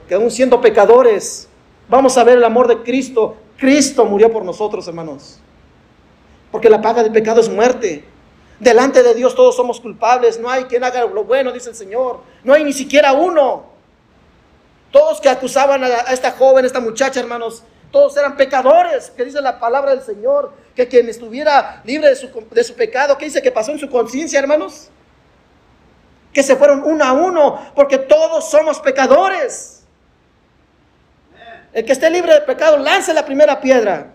[0.09, 1.47] Que aún siendo pecadores,
[1.87, 3.37] vamos a ver el amor de Cristo.
[3.57, 5.39] Cristo murió por nosotros, hermanos.
[6.51, 8.03] Porque la paga del pecado es muerte.
[8.59, 10.39] Delante de Dios todos somos culpables.
[10.39, 12.21] No hay quien haga lo bueno, dice el Señor.
[12.43, 13.65] No hay ni siquiera uno.
[14.91, 19.39] Todos que acusaban a, esta joven, a esta muchacha, hermanos, todos eran pecadores, que dice
[19.41, 23.43] la palabra del Señor, que quien estuviera libre de su, de su pecado, que dice
[23.43, 24.89] que pasó en su conciencia, hermanos,
[26.33, 29.78] que se fueron uno a uno, porque todos somos pecadores.
[31.73, 34.11] El que esté libre de pecado, lance la primera piedra.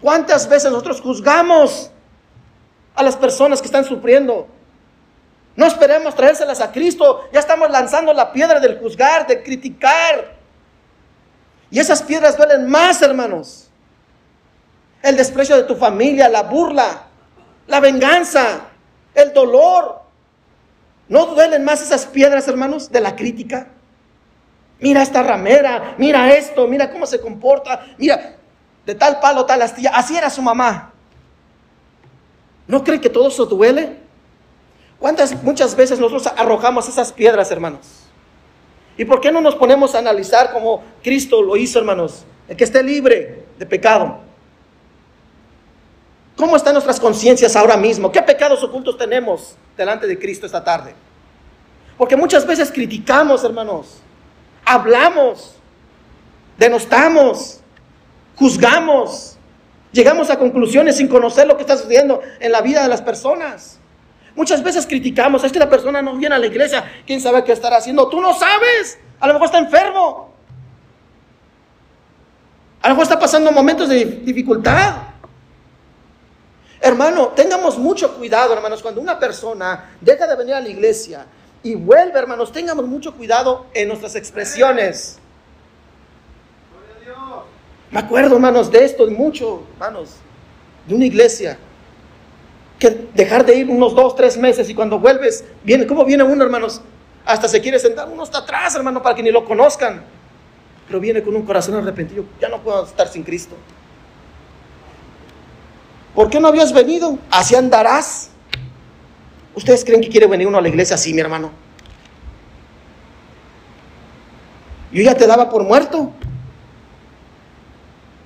[0.00, 1.90] ¿Cuántas veces nosotros juzgamos
[2.94, 4.46] a las personas que están sufriendo?
[5.56, 7.28] No esperemos traérselas a Cristo.
[7.32, 10.36] Ya estamos lanzando la piedra del juzgar, de criticar.
[11.70, 13.68] Y esas piedras duelen más, hermanos.
[15.02, 17.06] El desprecio de tu familia, la burla,
[17.66, 18.60] la venganza,
[19.14, 20.02] el dolor.
[21.08, 23.66] ¿No duelen más esas piedras, hermanos, de la crítica?
[24.80, 28.36] Mira esta ramera, mira esto, mira cómo se comporta, mira,
[28.86, 29.90] de tal palo, tal astilla.
[29.90, 30.92] Así era su mamá.
[32.66, 33.96] ¿No cree que todo eso duele?
[34.98, 37.80] ¿Cuántas, muchas veces nosotros arrojamos esas piedras, hermanos?
[38.96, 42.24] ¿Y por qué no nos ponemos a analizar como Cristo lo hizo, hermanos?
[42.48, 44.18] El que esté libre de pecado.
[46.36, 48.12] ¿Cómo están nuestras conciencias ahora mismo?
[48.12, 50.94] ¿Qué pecados ocultos tenemos delante de Cristo esta tarde?
[51.96, 54.00] Porque muchas veces criticamos, hermanos,
[54.68, 55.54] hablamos,
[56.58, 57.60] denostamos,
[58.36, 59.38] juzgamos,
[59.92, 63.78] llegamos a conclusiones sin conocer lo que está sucediendo en la vida de las personas.
[64.36, 67.52] Muchas veces criticamos, es que la persona no viene a la iglesia, quién sabe qué
[67.52, 70.34] estará haciendo, tú no sabes, a lo mejor está enfermo,
[72.82, 74.96] a lo mejor está pasando momentos de dificultad.
[76.80, 81.26] Hermano, tengamos mucho cuidado, hermanos, cuando una persona deja de venir a la iglesia
[81.68, 85.18] y vuelve, hermanos, tengamos mucho cuidado en nuestras expresiones.
[87.90, 90.16] Me acuerdo, hermanos, de esto, de mucho, hermanos,
[90.86, 91.58] de una iglesia
[92.78, 96.42] que dejar de ir unos dos, tres meses y cuando vuelves, viene, ¿cómo viene uno,
[96.42, 96.80] hermanos?
[97.26, 100.02] Hasta se quiere sentar, uno está atrás, hermano, para que ni lo conozcan.
[100.86, 103.56] Pero viene con un corazón arrepentido, ya no puedo estar sin Cristo.
[106.14, 107.18] ¿Por qué no habías venido?
[107.30, 108.30] Así andarás.
[109.58, 111.50] ¿Ustedes creen que quiere venir uno a la iglesia así, mi hermano?
[114.92, 116.12] Yo ya te daba por muerto.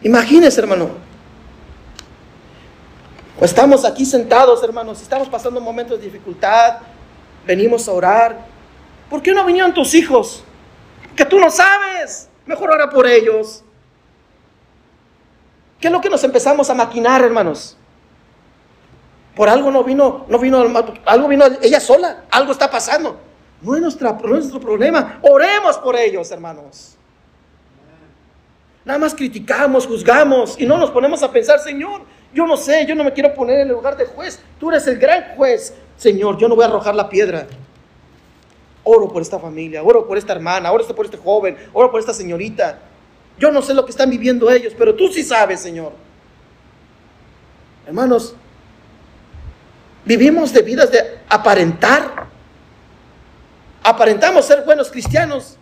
[0.02, 0.90] Imagínese, hermano,
[3.40, 6.80] estamos aquí sentados, hermanos, estamos pasando momentos de dificultad,
[7.46, 8.46] venimos a orar.
[9.08, 10.44] ¿Por qué no vinieron tus hijos?
[11.16, 12.28] Que tú no sabes.
[12.44, 13.64] Mejor ora por ellos.
[15.80, 17.78] ¿Qué es lo que nos empezamos a maquinar, hermanos?
[19.34, 20.62] Por algo no vino, no vino,
[21.06, 23.18] algo vino ella sola, algo está pasando.
[23.62, 25.20] No es, nuestro problema.
[25.22, 26.96] Oremos por ellos, hermanos.
[28.84, 32.02] Nada más criticamos, juzgamos y no nos ponemos a pensar, Señor,
[32.34, 34.40] yo no sé, yo no me quiero poner en el lugar de juez.
[34.58, 35.72] Tú eres el gran juez.
[35.96, 37.46] Señor, yo no voy a arrojar la piedra.
[38.82, 42.12] Oro por esta familia, oro por esta hermana, oro por este joven, oro por esta
[42.12, 42.80] señorita.
[43.38, 45.92] Yo no sé lo que están viviendo ellos, pero tú sí sabes, Señor.
[47.86, 48.34] Hermanos,
[50.04, 52.26] vivimos de vidas de aparentar.
[53.82, 55.56] Aparentamos ser buenos cristianos,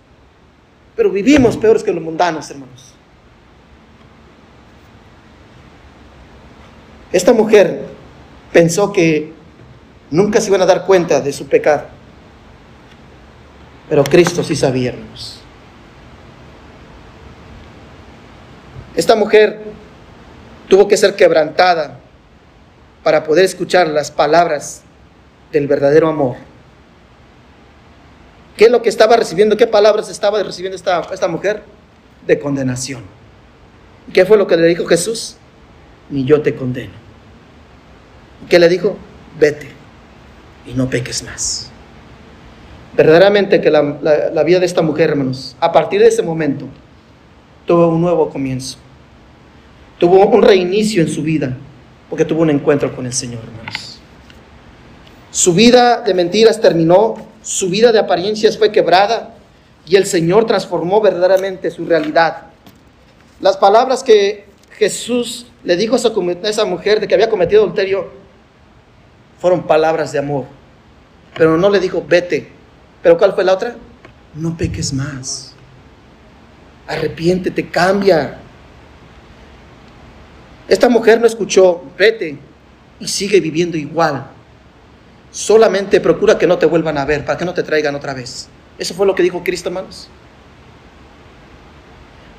[0.96, 2.94] pero vivimos peores que los mundanos, hermanos.
[7.12, 7.86] Esta mujer
[8.52, 9.32] pensó que
[10.10, 11.86] nunca se iban a dar cuenta de su pecado.
[13.88, 15.40] Pero Cristo sí sabía, hermanos.
[18.94, 19.62] Esta mujer
[20.68, 21.99] tuvo que ser quebrantada
[23.02, 24.82] para poder escuchar las palabras
[25.52, 26.36] del verdadero amor.
[28.56, 29.56] ¿Qué es lo que estaba recibiendo?
[29.56, 31.62] ¿Qué palabras estaba recibiendo esta, mujer?
[32.26, 33.02] De condenación.
[34.12, 35.36] ¿Qué fue lo que le dijo Jesús?
[36.10, 36.92] Ni yo te condeno.
[38.48, 38.96] ¿Qué le dijo?
[39.38, 39.68] Vete
[40.66, 41.70] y no peques más.
[42.96, 46.66] Verdaderamente que la, vida de esta mujer, hermanos, a partir de ese momento,
[47.64, 48.78] tuvo un nuevo comienzo.
[49.98, 51.56] Tuvo un reinicio en su vida,
[52.10, 54.00] porque tuvo un encuentro con el Señor, hermanos.
[55.30, 59.34] Su vida de mentiras terminó, su vida de apariencias fue quebrada
[59.86, 62.48] y el Señor transformó verdaderamente su realidad.
[63.40, 68.10] Las palabras que Jesús le dijo a esa mujer de que había cometido adulterio
[69.38, 70.44] fueron palabras de amor.
[71.36, 72.50] Pero no le dijo, vete.
[73.02, 73.76] ¿Pero cuál fue la otra?
[74.34, 75.54] No peques más.
[76.86, 78.38] Arrepiéntete, cambia.
[80.70, 82.38] Esta mujer no escuchó, vete
[83.00, 84.30] y sigue viviendo igual.
[85.32, 88.48] Solamente procura que no te vuelvan a ver, para que no te traigan otra vez.
[88.78, 90.08] Eso fue lo que dijo Cristo, hermanos.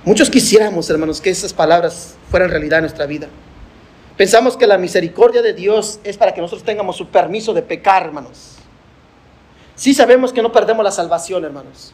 [0.05, 3.27] Muchos quisiéramos, hermanos, que esas palabras fueran realidad en nuestra vida.
[4.15, 8.03] Pensamos que la misericordia de Dios es para que nosotros tengamos su permiso de pecar,
[8.03, 8.55] hermanos.
[9.75, 11.93] Sí sabemos que no perdemos la salvación, hermanos.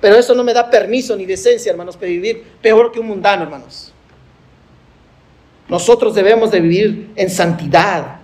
[0.00, 3.42] Pero eso no me da permiso ni decencia, hermanos, para vivir peor que un mundano,
[3.42, 3.92] hermanos.
[5.68, 8.20] Nosotros debemos de vivir en santidad,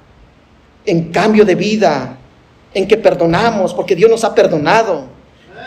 [0.86, 2.16] en cambio de vida,
[2.72, 5.06] en que perdonamos, porque Dios nos ha perdonado.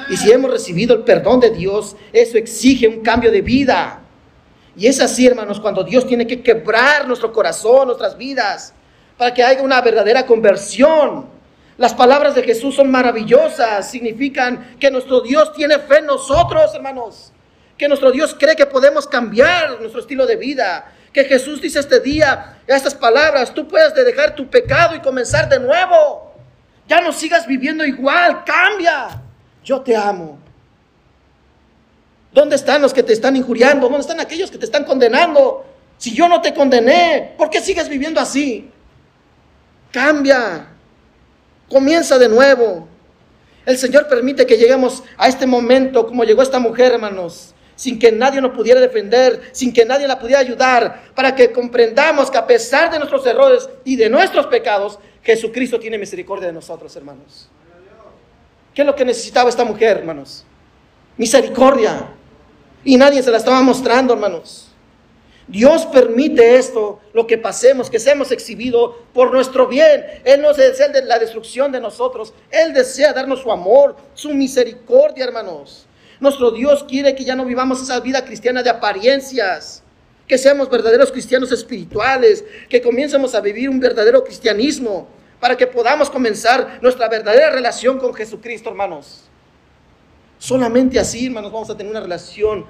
[0.10, 4.02] Y si hemos recibido el perdón de Dios, eso exige un cambio de vida.
[4.76, 8.74] Y es así, hermanos, cuando Dios tiene que quebrar nuestro corazón, nuestras vidas,
[9.18, 11.26] para que haya una verdadera conversión.
[11.78, 17.32] Las palabras de Jesús son maravillosas, significan que nuestro Dios tiene fe en nosotros, hermanos.
[17.78, 20.94] Que nuestro Dios cree que podemos cambiar nuestro estilo de vida.
[21.18, 25.60] Que Jesús dice este día, estas palabras, tú puedes dejar tu pecado y comenzar de
[25.60, 26.32] nuevo.
[26.88, 29.24] Ya no sigas viviendo igual, cambia
[29.66, 30.38] yo te amo.
[32.32, 33.88] ¿Dónde están los que te están injuriando?
[33.88, 35.66] ¿Dónde están aquellos que te están condenando?
[35.98, 38.70] Si yo no te condené, ¿por qué sigues viviendo así?
[39.92, 40.68] Cambia.
[41.68, 42.88] Comienza de nuevo.
[43.66, 48.12] El Señor permite que lleguemos a este momento como llegó esta mujer, hermanos, sin que
[48.12, 52.46] nadie nos pudiera defender, sin que nadie la pudiera ayudar, para que comprendamos que a
[52.46, 57.48] pesar de nuestros errores y de nuestros pecados, Jesucristo tiene misericordia de nosotros, hermanos.
[58.74, 60.44] ¿Qué es lo que necesitaba esta mujer, hermanos?
[61.18, 62.10] Misericordia.
[62.84, 64.68] Y nadie se la estaba mostrando, hermanos.
[65.48, 70.06] Dios permite esto, lo que pasemos, que seamos exhibidos por nuestro bien.
[70.26, 72.34] Él no desea la destrucción de nosotros.
[72.52, 75.87] Él desea darnos su amor, su misericordia, hermanos.
[76.20, 79.84] Nuestro Dios quiere que ya no vivamos esa vida cristiana de apariencias,
[80.28, 85.08] que seamos verdaderos cristianos espirituales, que comiencemos a vivir un verdadero cristianismo
[85.40, 89.24] para que podamos comenzar nuestra verdadera relación con Jesucristo, hermanos.
[90.40, 92.66] Solamente así, hermanos, vamos a tener una relación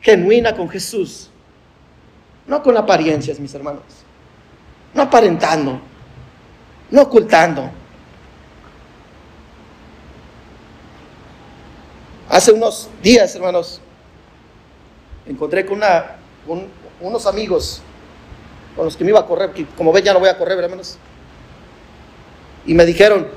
[0.00, 1.30] genuina con Jesús.
[2.46, 3.82] No con apariencias, mis hermanos.
[4.92, 5.80] No aparentando.
[6.90, 7.70] No ocultando.
[12.28, 13.80] Hace unos días, hermanos,
[15.26, 16.16] encontré con, una,
[17.00, 17.82] unos amigos
[18.74, 20.58] con los que me iba a correr, que como ven ya no voy a correr,
[20.58, 20.96] hermanos.
[22.66, 23.28] Y me dijeron,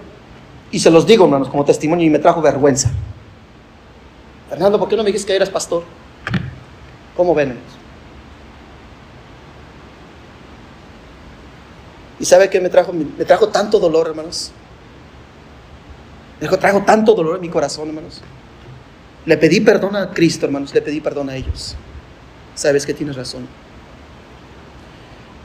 [0.71, 2.91] y se los digo, hermanos, como testimonio, y me trajo vergüenza.
[4.49, 5.83] Fernando, ¿por qué no me dijiste que eras pastor?
[7.15, 7.73] ¿Cómo ven, hermanos?
[12.19, 12.93] ¿Y sabe qué me trajo?
[12.93, 14.51] Me trajo tanto dolor, hermanos.
[16.39, 18.21] Me trajo tanto dolor en mi corazón, hermanos.
[19.28, 20.73] Le pedí perdón a Cristo, hermanos.
[20.73, 21.75] Le pedí perdón a ellos.
[22.55, 23.45] Sabes que tienes razón.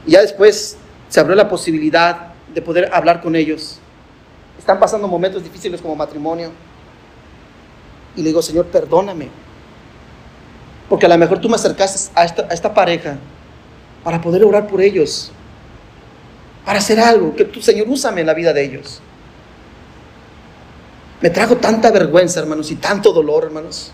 [0.07, 0.77] Y ya después
[1.09, 3.79] se abrió la posibilidad de poder hablar con ellos.
[4.57, 6.51] Están pasando momentos difíciles como matrimonio.
[8.15, 9.27] Y le digo, Señor, perdóname.
[10.87, 13.17] Porque a lo mejor tú me acercaste a esta, a esta pareja
[14.01, 15.29] para poder orar por ellos.
[16.63, 17.35] Para hacer algo.
[17.35, 19.01] Que tú, Señor, úsame en la vida de ellos.
[21.23, 23.93] Me trajo tanta vergüenza, hermanos, y tanto dolor, hermanos.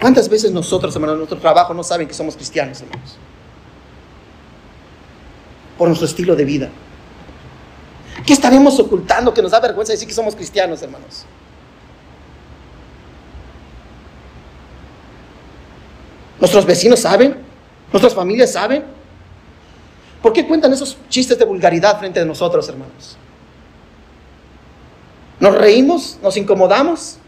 [0.00, 3.18] ¿Cuántas veces nosotros, hermanos, en nuestro trabajo no saben que somos cristianos, hermanos?
[5.76, 6.70] Por nuestro estilo de vida.
[8.24, 11.26] ¿Qué estaremos ocultando que nos da vergüenza decir que somos cristianos, hermanos?
[16.40, 17.36] ¿Nuestros vecinos saben?
[17.92, 18.86] ¿Nuestras familias saben?
[20.22, 23.18] ¿Por qué cuentan esos chistes de vulgaridad frente a nosotros, hermanos?
[25.40, 26.18] ¿Nos reímos?
[26.22, 27.18] ¿Nos incomodamos?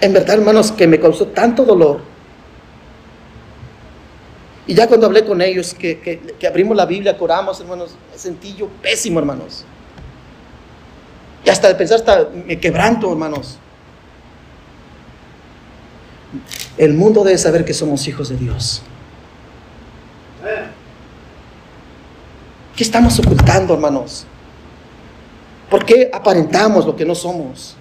[0.00, 2.12] En verdad, hermanos, que me causó tanto dolor
[4.66, 8.54] y ya cuando hablé con ellos, que, abrimos la Biblia, que oramos, hermanos, me sentí
[8.54, 9.64] yo pésimo, hermanos.
[11.44, 13.58] Y hasta de pensar, hasta me quebranto, hermanos.
[16.78, 18.82] El mundo debe saber que somos hijos de Dios.
[22.76, 24.26] ¿Qué estamos ocultando, hermanos?
[25.72, 27.74] ¿Por qué aparentamos lo que no somos?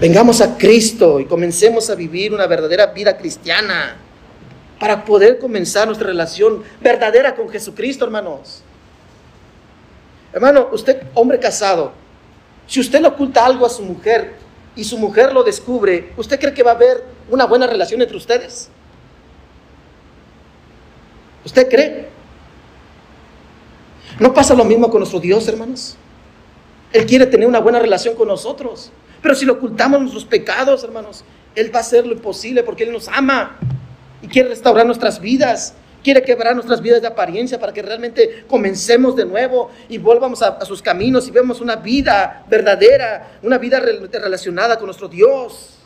[0.00, 3.96] Vengamos a Cristo y comencemos a vivir una verdadera vida cristiana
[4.80, 8.64] para poder comenzar nuestra relación verdadera con Jesucristo, hermanos.
[10.32, 11.92] Hermano, usted, hombre casado,
[12.66, 14.34] si usted le oculta algo a su mujer
[14.74, 18.16] y su mujer lo descubre, ¿usted cree que va a haber una buena relación entre
[18.16, 18.68] ustedes?
[21.44, 22.08] ¿Usted cree?
[24.18, 25.96] ¿No pasa lo mismo con nuestro Dios, hermanos?
[26.92, 28.90] Él quiere tener una buena relación con nosotros.
[29.22, 31.24] Pero si le ocultamos nuestros pecados, hermanos,
[31.54, 33.58] Él va a hacer lo imposible porque Él nos ama
[34.22, 35.74] y quiere restaurar nuestras vidas.
[36.02, 40.64] Quiere quebrar nuestras vidas de apariencia para que realmente comencemos de nuevo y volvamos a,
[40.64, 45.76] sus caminos y vemos una vida verdadera, una vida relacionada con nuestro Dios.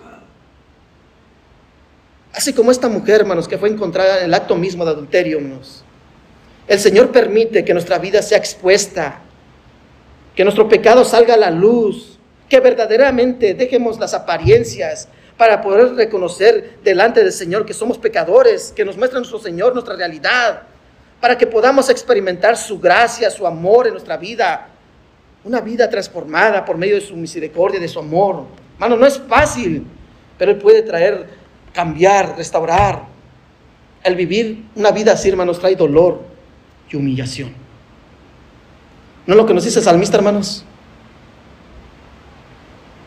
[2.32, 5.84] Así como esta mujer, hermanos, que fue encontrada en el acto mismo de adulterio, hermanos.
[6.68, 9.20] El Señor permite que nuestra vida sea expuesta,
[10.34, 12.18] que nuestro pecado salga a la luz,
[12.48, 18.84] que verdaderamente dejemos las apariencias para poder reconocer delante del Señor que somos pecadores, que
[18.84, 20.62] nos muestra nuestro Señor nuestra realidad,
[21.20, 24.68] para que podamos experimentar su gracia, su amor en nuestra vida,
[25.44, 28.44] una vida transformada por medio de su misericordia, de su amor.
[28.74, 29.86] Hermano, no es fácil,
[30.38, 31.28] pero Él puede traer,
[31.72, 33.04] cambiar, restaurar.
[34.02, 36.20] El vivir una vida así, hermanos, trae dolor
[36.90, 37.63] y humillación.
[39.26, 40.64] ¿No es lo que nos dice el salmista, hermanos?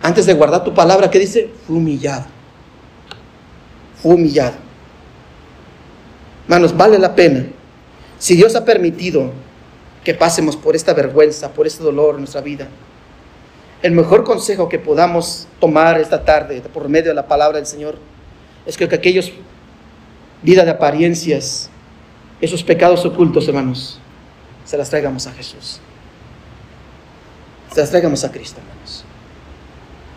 [0.08, 1.50] antes de guardar tu palabra, ¿qué dice?
[1.66, 2.26] Fue humillado.
[4.02, 4.56] Fue humillado.
[6.46, 7.46] Hermanos, vale la pena.
[8.18, 9.32] Si Dios ha permitido
[10.06, 12.70] que pasemos por esta vergüenza, por este dolor en nuestra vida,
[13.82, 17.98] el mejor consejo que podamos tomar esta tarde por medio de la palabra del Señor
[18.66, 19.34] es que, que aquellos
[20.42, 21.70] vida de apariencias,
[22.40, 24.00] esos pecados ocultos, hermanos,
[24.64, 25.82] se las traigamos a Jesús.
[27.86, 29.06] Traigamos a Cristo, hermanos.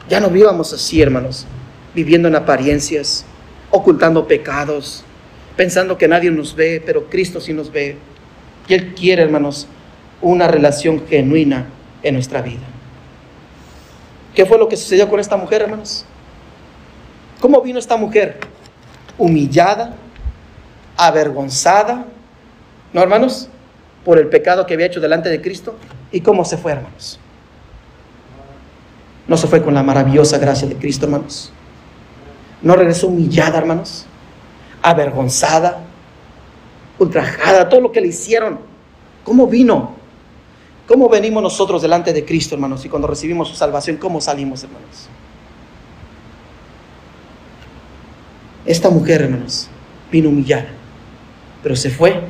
[0.09, 1.47] Ya no vivamos así, hermanos,
[1.95, 3.27] viviendo en apariencias,
[3.71, 5.05] ocultando pecados,
[5.57, 7.97] pensando que nadie nos ve, pero Cristo sí nos ve.
[8.67, 9.67] Y Él quiere, hermanos,
[10.23, 11.67] una relación genuina
[12.03, 12.67] en nuestra vida.
[14.35, 16.07] ¿Qué fue lo que sucedió con esta mujer, hermanos?
[17.41, 18.39] ¿Cómo vino esta mujer?
[19.19, 19.97] Humillada,
[20.97, 22.07] avergonzada,
[22.93, 23.49] ¿no, hermanos?
[24.05, 25.77] Por el pecado que había hecho delante de Cristo.
[26.11, 27.21] ¿Y cómo se fue, hermanos?
[29.31, 31.53] No se fue con la maravillosa gracia de Cristo, hermanos.
[32.63, 34.05] No regresó humillada, hermanos.
[34.83, 35.85] Avergonzada,
[36.99, 38.59] ultrajada, todo lo que le hicieron.
[39.23, 39.95] ¿Cómo vino?
[40.89, 42.85] ¿Cómo venimos nosotros delante de Cristo, hermanos?
[42.85, 45.09] Y cuando recibimos su salvación, ¿cómo salimos, hermanos?
[48.67, 49.69] Esta mujer, hermanos,
[50.11, 50.71] vino humillada,
[51.63, 52.21] pero se fue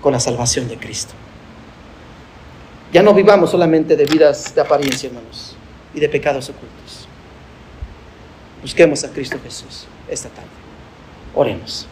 [0.00, 1.12] con la salvación de Cristo.
[2.90, 5.57] Ya no vivamos solamente de vidas de apariencia, hermanos
[5.98, 7.08] y de pecados ocultos.
[8.62, 10.48] Busquemos a Cristo Jesús esta tarde.
[11.34, 11.86] Oremos.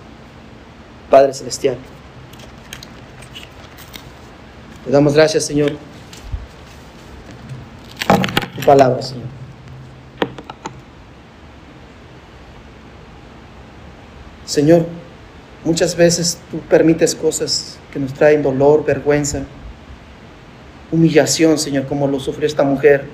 [1.10, 1.76] Padre Celestial,
[4.84, 5.76] te damos gracias, Señor,
[8.56, 9.26] tu palabra, Señor.
[14.44, 14.86] Señor,
[15.64, 19.44] muchas veces tú permites cosas que nos traen dolor, vergüenza,
[20.90, 23.08] humillación, Señor, como lo sufrió esta mujer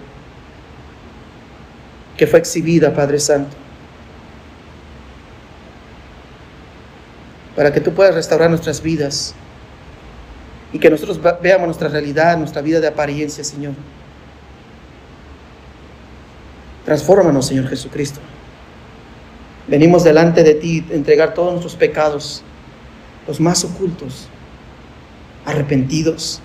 [2.23, 3.57] que fue exhibida, Padre Santo.
[7.57, 9.35] Para que tú puedas restaurar nuestras vidas
[10.73, 13.73] y que nosotros veamos nuestra realidad, nuestra vida de apariencia, Señor.
[16.85, 18.21] Transfórmanos, Señor Jesucristo.
[19.67, 22.45] Venimos delante de ti a entregar todos nuestros pecados,
[23.27, 24.29] los más ocultos,
[25.45, 26.41] arrepentidos,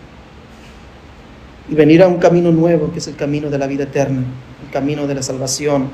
[1.70, 4.24] y venir a un camino nuevo que es el camino de la vida eterna
[4.64, 5.90] el camino de la salvación,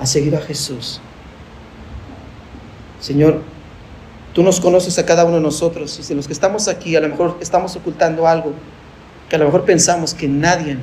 [0.00, 1.00] a seguir a Jesús.
[3.00, 3.42] Señor,
[4.32, 7.00] tú nos conoces a cada uno de nosotros y si los que estamos aquí a
[7.00, 8.52] lo mejor estamos ocultando algo
[9.28, 10.76] que a lo mejor pensamos que nadie,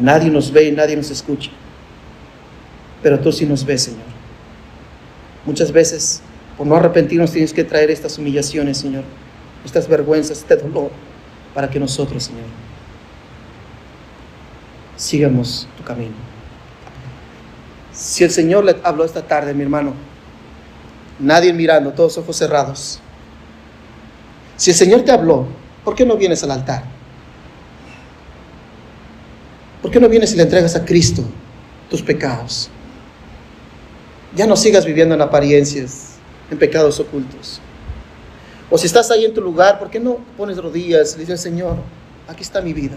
[0.00, 1.50] nadie nos ve y nadie nos escucha,
[3.02, 4.16] pero tú sí nos ves, Señor.
[5.44, 6.22] Muchas veces,
[6.56, 9.04] por no arrepentirnos, tienes que traer estas humillaciones, Señor,
[9.64, 10.90] estas vergüenzas, este dolor,
[11.54, 12.44] para que nosotros, Señor,
[14.96, 16.14] sigamos tu camino.
[17.92, 19.94] Si el Señor le habló esta tarde, mi hermano,
[21.18, 23.00] nadie mirando, todos ojos cerrados.
[24.56, 25.46] Si el Señor te habló,
[25.84, 26.84] ¿por qué no vienes al altar?
[29.80, 31.22] ¿Por qué no vienes y le entregas a Cristo
[31.88, 32.70] tus pecados?
[34.34, 36.16] Ya no sigas viviendo en apariencias,
[36.50, 37.60] en pecados ocultos.
[38.68, 41.40] O si estás ahí en tu lugar, ¿por qué no pones rodillas y le dices,
[41.40, 41.76] Señor,
[42.28, 42.96] aquí está mi vida?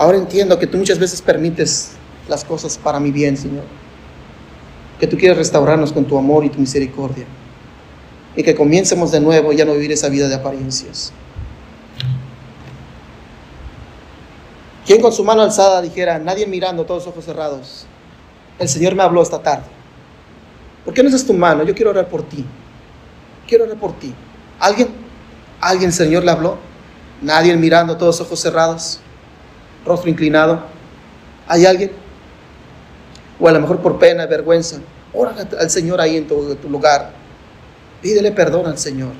[0.00, 1.90] Ahora entiendo que tú muchas veces permites
[2.26, 3.64] las cosas para mi bien, Señor.
[4.98, 7.26] Que tú quieres restaurarnos con tu amor y tu misericordia.
[8.34, 11.12] Y que comiencemos de nuevo ya no vivir esa vida de apariencias.
[14.86, 17.84] ¿Quién con su mano alzada dijera, nadie mirando, todos ojos cerrados?
[18.58, 19.66] El Señor me habló esta tarde.
[20.82, 21.62] ¿Por qué no es tu mano?
[21.62, 22.42] Yo quiero orar por ti.
[23.46, 24.14] Quiero orar por ti.
[24.60, 24.88] ¿Alguien?
[25.60, 26.56] ¿Alguien, Señor, le habló?
[27.20, 29.00] Nadie mirando, todos ojos cerrados,
[29.84, 30.62] rostro inclinado.
[31.46, 31.90] ¿Hay alguien?
[33.38, 34.80] O a lo mejor por pena, vergüenza.
[35.12, 37.12] Ora al Señor ahí en tu, lugar.
[38.02, 39.12] Pídele perdón al Señor.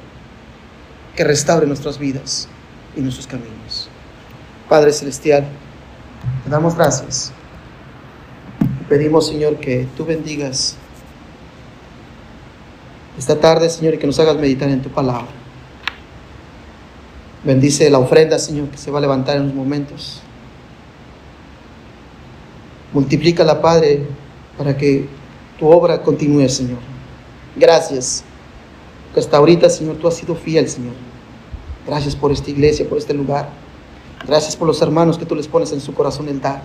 [1.16, 2.48] Que restaure nuestras vidas
[2.96, 3.88] y nuestros caminos.
[4.68, 5.44] Padre Celestial,
[6.44, 7.32] te damos gracias.
[8.88, 10.76] Pedimos, Señor, que tú bendigas
[13.18, 15.26] esta tarde, Señor, y que nos hagas meditar en tu palabra.
[17.44, 20.22] Bendice la ofrenda, Señor, que se va a levantar en unos momentos.
[22.92, 24.04] Multiplícala, Padre,
[24.58, 25.06] para que
[25.58, 26.78] tu obra continúe, Señor.
[27.56, 28.24] Gracias.
[29.14, 30.94] Que hasta ahorita, Señor, tú has sido fiel, Señor.
[31.86, 33.48] Gracias por esta iglesia, por este lugar.
[34.26, 36.62] Gracias por los hermanos que tú les pones en su corazón el dar.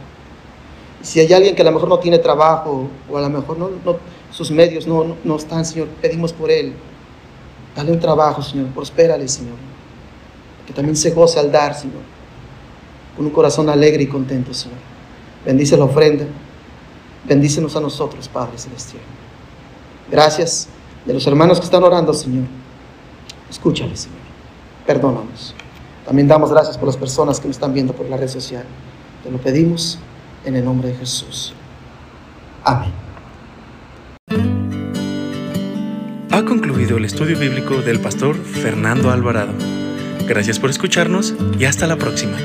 [1.01, 3.69] Si hay alguien que a lo mejor no tiene trabajo o a lo mejor no,
[4.31, 6.73] sus medios no, no, están, Señor, pedimos por él.
[7.75, 8.67] Dale un trabajo, Señor.
[8.67, 9.55] Prospérale, Señor.
[10.65, 12.01] Que también se goce al dar, Señor.
[13.15, 14.94] Con un corazón alegre y contento, Señor.
[15.45, 16.25] Bendice la ofrenda.
[17.27, 19.01] Bendícenos a nosotros, Padre Celestial.
[20.11, 20.67] Gracias
[21.05, 22.45] de los hermanos que están orando, Señor.
[23.49, 24.17] Escúchale, Señor.
[24.85, 25.55] Perdónanos.
[26.05, 28.63] También damos gracias por las personas que nos están viendo por la red social.
[29.23, 29.97] Te lo pedimos
[30.45, 31.53] en el nombre de Jesús.
[32.63, 32.91] Amén.
[36.31, 39.53] Ha concluido el estudio bíblico del pastor Fernando Alvarado.
[40.27, 42.37] Gracias por escucharnos y hasta la próxima.